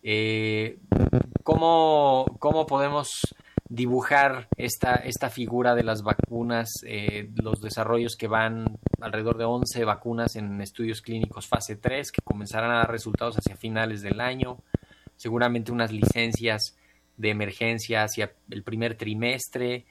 Eh, 0.03 0.79
¿cómo, 1.43 2.25
¿cómo, 2.39 2.67
podemos 2.67 3.21
dibujar 3.69 4.49
esta, 4.57 4.95
esta 4.95 5.29
figura 5.29 5.75
de 5.75 5.85
las 5.85 6.03
vacunas, 6.03 6.71
eh, 6.87 7.31
los 7.43 7.61
desarrollos 7.61 8.17
que 8.17 8.27
van 8.27 8.79
alrededor 9.01 9.37
de 9.37 9.45
11 9.45 9.85
vacunas 9.85 10.37
en 10.37 10.61
estudios 10.61 11.03
clínicos 11.03 11.47
fase 11.47 11.77
3 11.77 12.11
que 12.11 12.23
comenzarán 12.23 12.71
a 12.71 12.79
dar 12.79 12.91
resultados 12.91 13.37
hacia 13.37 13.57
finales 13.57 14.01
del 14.01 14.21
año, 14.21 14.59
seguramente 15.17 15.73
unas 15.73 15.93
licencias 15.93 16.77
de 17.17 17.31
emergencia 17.31 18.05
hacia 18.05 18.33
el 18.51 18.63
primer 18.63 18.97
trimestre, 18.97 19.85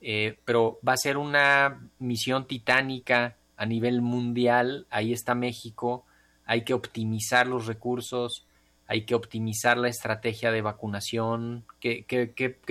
eh, 0.00 0.38
pero 0.44 0.78
va 0.86 0.92
a 0.92 0.98
ser 0.98 1.16
una 1.16 1.88
misión 1.98 2.46
titánica 2.46 3.36
a 3.56 3.66
nivel 3.66 4.02
mundial, 4.02 4.86
ahí 4.90 5.12
está 5.12 5.34
México, 5.34 6.04
hay 6.44 6.62
que 6.62 6.74
optimizar 6.74 7.46
los 7.46 7.66
recursos, 7.66 8.46
hay 8.88 9.04
que 9.04 9.14
optimizar 9.14 9.76
la 9.78 9.88
estrategia 9.88 10.52
de 10.52 10.62
vacunación, 10.62 11.64
¿qué, 11.80 12.04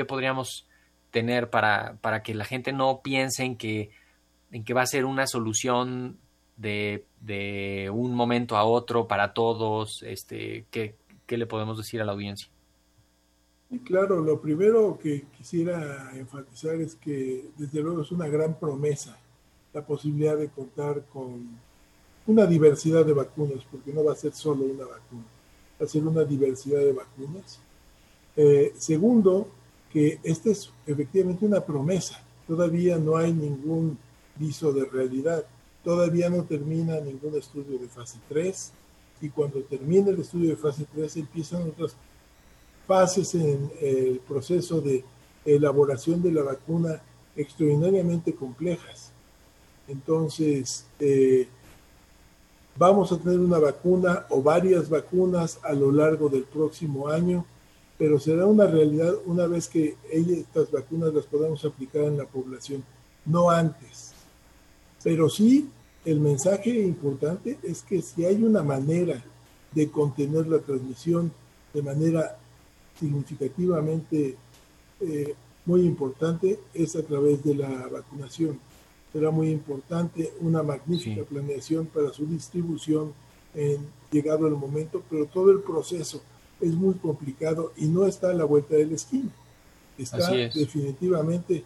podríamos 0.08 0.68
tener 1.12 1.50
para, 1.50 1.98
para, 2.02 2.24
que 2.24 2.34
la 2.34 2.46
gente 2.46 2.74
no 2.74 3.02
piense 3.02 3.44
en 3.44 3.58
que, 3.58 3.90
en 4.52 4.64
que 4.64 4.74
va 4.74 4.82
a 4.82 4.88
ser 4.88 5.06
una 5.06 5.28
solución 5.28 6.18
de, 6.58 7.06
de 7.22 7.90
un 7.94 8.16
momento 8.16 8.56
a 8.56 8.64
otro 8.64 9.08
para 9.08 9.34
todos? 9.34 10.04
Este, 10.04 10.66
¿qué, 10.72 10.96
¿Qué 11.26 11.38
le 11.38 11.48
podemos 11.48 11.78
decir 11.78 12.02
a 12.02 12.06
la 12.06 12.14
audiencia? 12.14 12.50
claro, 13.84 14.22
lo 14.22 14.40
primero 14.40 14.98
que 14.98 15.26
quisiera 15.38 16.12
enfatizar 16.16 16.76
es 16.76 16.96
que 16.96 17.50
desde 17.58 17.82
luego 17.82 18.04
es 18.04 18.12
una 18.12 18.30
gran 18.30 18.58
promesa 18.58 19.18
la 19.74 19.86
posibilidad 19.86 20.38
de 20.38 20.48
contar 20.48 21.04
con 21.12 21.46
una 22.28 22.46
diversidad 22.46 23.06
de 23.06 23.12
vacunas, 23.12 23.66
porque 23.70 23.92
no 23.92 24.06
va 24.06 24.14
a 24.14 24.16
ser 24.16 24.32
solo 24.34 24.64
una 24.64 24.86
vacuna 24.86 25.26
hacer 25.80 26.06
una 26.06 26.24
diversidad 26.24 26.80
de 26.80 26.94
vacunas. 26.94 27.60
Eh, 28.36 28.74
segundo, 28.78 29.48
que 29.92 30.20
esta 30.24 30.50
es 30.50 30.72
efectivamente 30.86 31.46
una 31.46 31.62
promesa. 31.62 32.22
Todavía 32.48 32.98
no 32.98 33.18
hay 33.18 33.34
ningún 33.34 33.98
viso 34.36 34.72
de 34.74 34.86
realidad. 34.86 35.46
Todavía 35.84 36.30
no 36.30 36.44
termina 36.44 37.00
ningún 37.00 37.38
estudio 37.38 37.78
de 37.80 37.88
fase 37.88 38.18
3 38.28 38.72
y 39.22 39.30
cuando 39.30 39.62
termine 39.62 40.12
el 40.12 40.20
estudio 40.20 40.50
de 40.50 40.56
fase 40.56 40.86
3 40.94 41.18
empiezan 41.18 41.64
otras 41.64 41.96
fases 42.88 43.34
en 43.36 43.72
el 43.82 44.20
proceso 44.28 44.82
de 44.82 45.04
elaboración 45.46 46.22
de 46.22 46.32
la 46.32 46.44
vacuna 46.44 47.02
extraordinariamente 47.36 48.34
complejas. 48.34 49.12
Entonces, 49.88 50.86
eh, 51.00 51.48
Vamos 52.78 53.10
a 53.14 53.18
tener 53.18 53.40
una 53.40 53.58
vacuna 53.58 54.26
o 54.30 54.44
varias 54.44 54.90
vacunas 54.90 55.60
a 55.64 55.72
lo 55.72 55.94
largo 55.94 56.28
del 56.28 56.44
próximo 56.44 57.08
año, 57.08 57.46
pero 57.98 58.20
será 58.20 58.46
una 58.46 58.68
realidad 58.68 59.14
una 59.26 59.48
vez 59.48 59.70
que 59.70 59.96
estas 60.12 60.70
vacunas 60.72 61.14
las 61.14 61.26
podamos 61.26 61.64
aplicar 61.64 62.04
en 62.04 62.18
la 62.18 62.26
población, 62.26 62.84
no 63.26 63.50
antes. 63.50 64.12
Pero 65.02 65.30
sí, 65.30 65.70
el 66.04 66.20
mensaje 66.20 66.70
importante 66.82 67.58
es 67.64 67.82
que 67.82 68.02
si 68.02 68.26
hay 68.26 68.44
una 68.44 68.62
manera 68.62 69.24
de 69.72 69.90
contener 69.90 70.46
la 70.48 70.60
transmisión 70.60 71.32
de 71.74 71.82
manera 71.82 72.38
significativamente 73.00 74.36
eh, 75.00 75.34
muy 75.66 75.82
importante, 75.82 76.60
es 76.74 76.98
a 76.98 77.04
través 77.04 77.42
de 77.42 77.56
la 77.56 77.88
vacunación 77.88 78.60
será 79.16 79.32
muy 79.32 79.50
importante, 79.50 80.34
una 80.42 80.62
magnífica 80.62 81.24
planeación 81.24 81.86
para 81.86 82.12
su 82.12 82.26
distribución 82.26 83.14
en 83.54 83.88
llegado 84.12 84.46
el 84.46 84.56
momento, 84.56 85.02
pero 85.10 85.26
todo 85.26 85.52
el 85.52 85.62
proceso 85.62 86.22
es 86.60 86.74
muy 86.74 86.96
complicado 86.96 87.72
y 87.78 87.86
no 87.86 88.06
está 88.06 88.32
a 88.32 88.34
la 88.34 88.44
vuelta 88.44 88.76
de 88.76 88.88
la 88.88 88.96
esquina. 88.96 89.30
Está 89.98 90.30
definitivamente 90.32 91.64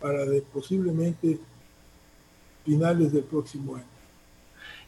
para 0.00 0.24
de, 0.24 0.40
posiblemente 0.40 1.38
finales 2.64 3.12
del 3.12 3.24
próximo 3.24 3.76
año. 3.76 3.84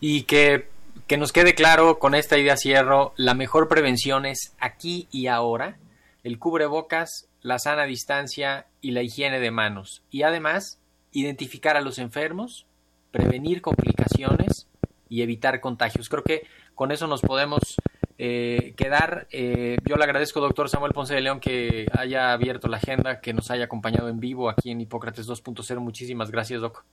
Y 0.01 0.23
que, 0.23 0.67
que 1.07 1.19
nos 1.19 1.31
quede 1.31 1.55
claro 1.55 1.99
con 1.99 2.15
esta 2.15 2.39
idea 2.39 2.57
cierro, 2.57 3.13
la 3.19 3.35
mejor 3.35 3.69
prevención 3.69 4.25
es 4.25 4.55
aquí 4.59 5.09
y 5.11 5.27
ahora, 5.27 5.77
el 6.25 6.39
cubrebocas, 6.39 7.29
la 7.43 7.59
sana 7.59 7.85
distancia 7.85 8.67
y 8.81 8.93
la 8.93 9.03
higiene 9.03 9.41
de 9.41 9.51
manos. 9.51 10.03
Y 10.11 10.23
además, 10.23 10.78
identificar 11.13 11.77
a 11.77 11.81
los 11.81 11.99
enfermos, 11.99 12.67
prevenir 13.11 13.63
complicaciones 13.63 14.67
y 15.09 15.23
evitar 15.23 15.61
contagios. 15.61 16.09
Creo 16.09 16.23
que 16.23 16.47
con 16.75 16.93
eso 16.93 17.07
nos 17.07 17.23
podemos 17.23 17.77
eh, 18.19 18.75
quedar. 18.77 19.27
Eh, 19.31 19.79
yo 19.87 19.97
le 19.97 20.05
agradezco, 20.05 20.41
doctor 20.41 20.69
Samuel 20.69 20.93
Ponce 20.93 21.15
de 21.15 21.21
León, 21.21 21.41
que 21.41 21.87
haya 21.97 22.33
abierto 22.33 22.69
la 22.69 22.77
agenda, 22.77 23.21
que 23.21 23.33
nos 23.33 23.51
haya 23.51 23.65
acompañado 23.65 24.09
en 24.09 24.21
vivo 24.21 24.51
aquí 24.51 24.71
en 24.71 24.81
Hipócrates 24.81 25.29
2.0. 25.29 25.79
Muchísimas 25.81 26.31
gracias, 26.31 26.61
doc. 26.61 26.85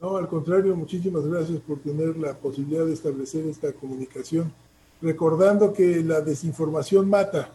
No, 0.00 0.16
al 0.16 0.28
contrario, 0.28 0.76
muchísimas 0.76 1.24
gracias 1.26 1.58
por 1.60 1.80
tener 1.80 2.16
la 2.18 2.34
posibilidad 2.34 2.84
de 2.84 2.92
establecer 2.92 3.46
esta 3.46 3.72
comunicación, 3.72 4.52
recordando 5.00 5.72
que 5.72 6.02
la 6.02 6.20
desinformación 6.20 7.08
mata 7.08 7.50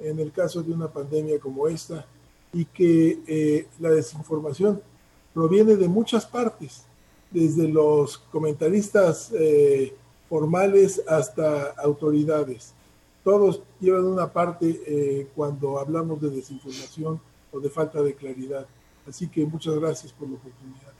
en 0.00 0.18
el 0.18 0.32
caso 0.32 0.62
de 0.62 0.72
una 0.72 0.88
pandemia 0.88 1.38
como 1.38 1.68
esta 1.68 2.04
y 2.52 2.64
que 2.64 3.20
eh, 3.26 3.68
la 3.78 3.90
desinformación 3.90 4.82
proviene 5.36 5.76
de 5.76 5.86
muchas 5.86 6.24
partes, 6.24 6.86
desde 7.30 7.68
los 7.68 8.16
comentaristas 8.16 9.30
eh, 9.38 9.94
formales 10.30 11.02
hasta 11.06 11.72
autoridades. 11.72 12.72
Todos 13.22 13.60
llevan 13.78 14.06
una 14.06 14.32
parte 14.32 14.80
eh, 14.86 15.28
cuando 15.36 15.78
hablamos 15.78 16.22
de 16.22 16.30
desinformación 16.30 17.20
o 17.52 17.60
de 17.60 17.68
falta 17.68 18.00
de 18.02 18.14
claridad. 18.14 18.66
Así 19.06 19.28
que 19.28 19.44
muchas 19.44 19.74
gracias 19.74 20.10
por 20.10 20.26
la 20.26 20.36
oportunidad. 20.36 20.92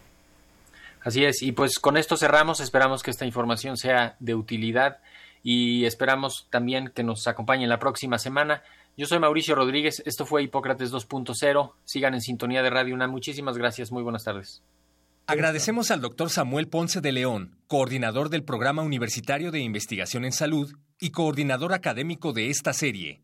Así 1.01 1.25
es, 1.25 1.40
y 1.40 1.53
pues 1.53 1.79
con 1.79 1.96
esto 1.96 2.18
cerramos, 2.18 2.61
esperamos 2.61 3.03
que 3.03 3.12
esta 3.12 3.25
información 3.25 3.79
sea 3.79 4.16
de 4.20 4.35
utilidad 4.35 4.99
y 5.42 5.87
esperamos 5.87 6.46
también 6.51 6.92
que 6.94 7.05
nos 7.05 7.27
acompañe 7.27 7.66
la 7.66 7.79
próxima 7.79 8.18
semana. 8.18 8.62
Yo 8.99 9.07
soy 9.07 9.19
Mauricio 9.19 9.55
Rodríguez, 9.55 10.03
esto 10.07 10.25
fue 10.25 10.43
Hipócrates 10.43 10.91
2.0. 10.91 11.73
Sigan 11.85 12.15
en 12.15 12.23
sintonía 12.23 12.63
de 12.63 12.71
Radio 12.71 12.95
UNAM. 12.95 13.11
Muchísimas 13.11 13.59
gracias, 13.59 13.93
muy 13.93 14.03
buenas 14.03 14.25
tardes. 14.25 14.63
Agradecemos 15.27 15.91
al 15.91 16.01
doctor 16.01 16.31
Samuel 16.31 16.69
Ponce 16.69 17.03
de 17.03 17.13
León, 17.13 17.59
coordinador 17.67 18.31
del 18.31 18.43
Programa 18.43 18.83
Universitario 18.83 19.51
de 19.51 19.61
Investigación 19.61 20.25
en 20.25 20.33
Salud 20.33 20.73
y 20.99 21.11
coordinador 21.11 21.75
académico 21.75 22.33
de 22.33 22.49
esta 22.49 22.73
serie. 22.73 23.21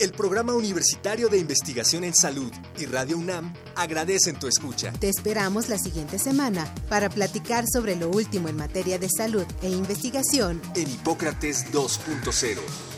El 0.00 0.12
Programa 0.12 0.54
Universitario 0.54 1.28
de 1.28 1.38
Investigación 1.38 2.04
en 2.04 2.14
Salud 2.14 2.52
y 2.78 2.86
Radio 2.86 3.18
UNAM 3.18 3.52
agradecen 3.74 4.38
tu 4.38 4.46
escucha. 4.46 4.92
Te 4.92 5.08
esperamos 5.08 5.68
la 5.68 5.76
siguiente 5.76 6.18
semana 6.18 6.72
para 6.88 7.10
platicar 7.10 7.64
sobre 7.70 7.96
lo 7.96 8.08
último 8.08 8.48
en 8.48 8.56
materia 8.56 8.98
de 8.98 9.08
salud 9.10 9.44
e 9.60 9.68
investigación 9.68 10.62
en 10.74 10.88
Hipócrates 10.88 11.70
2.0 11.72 12.97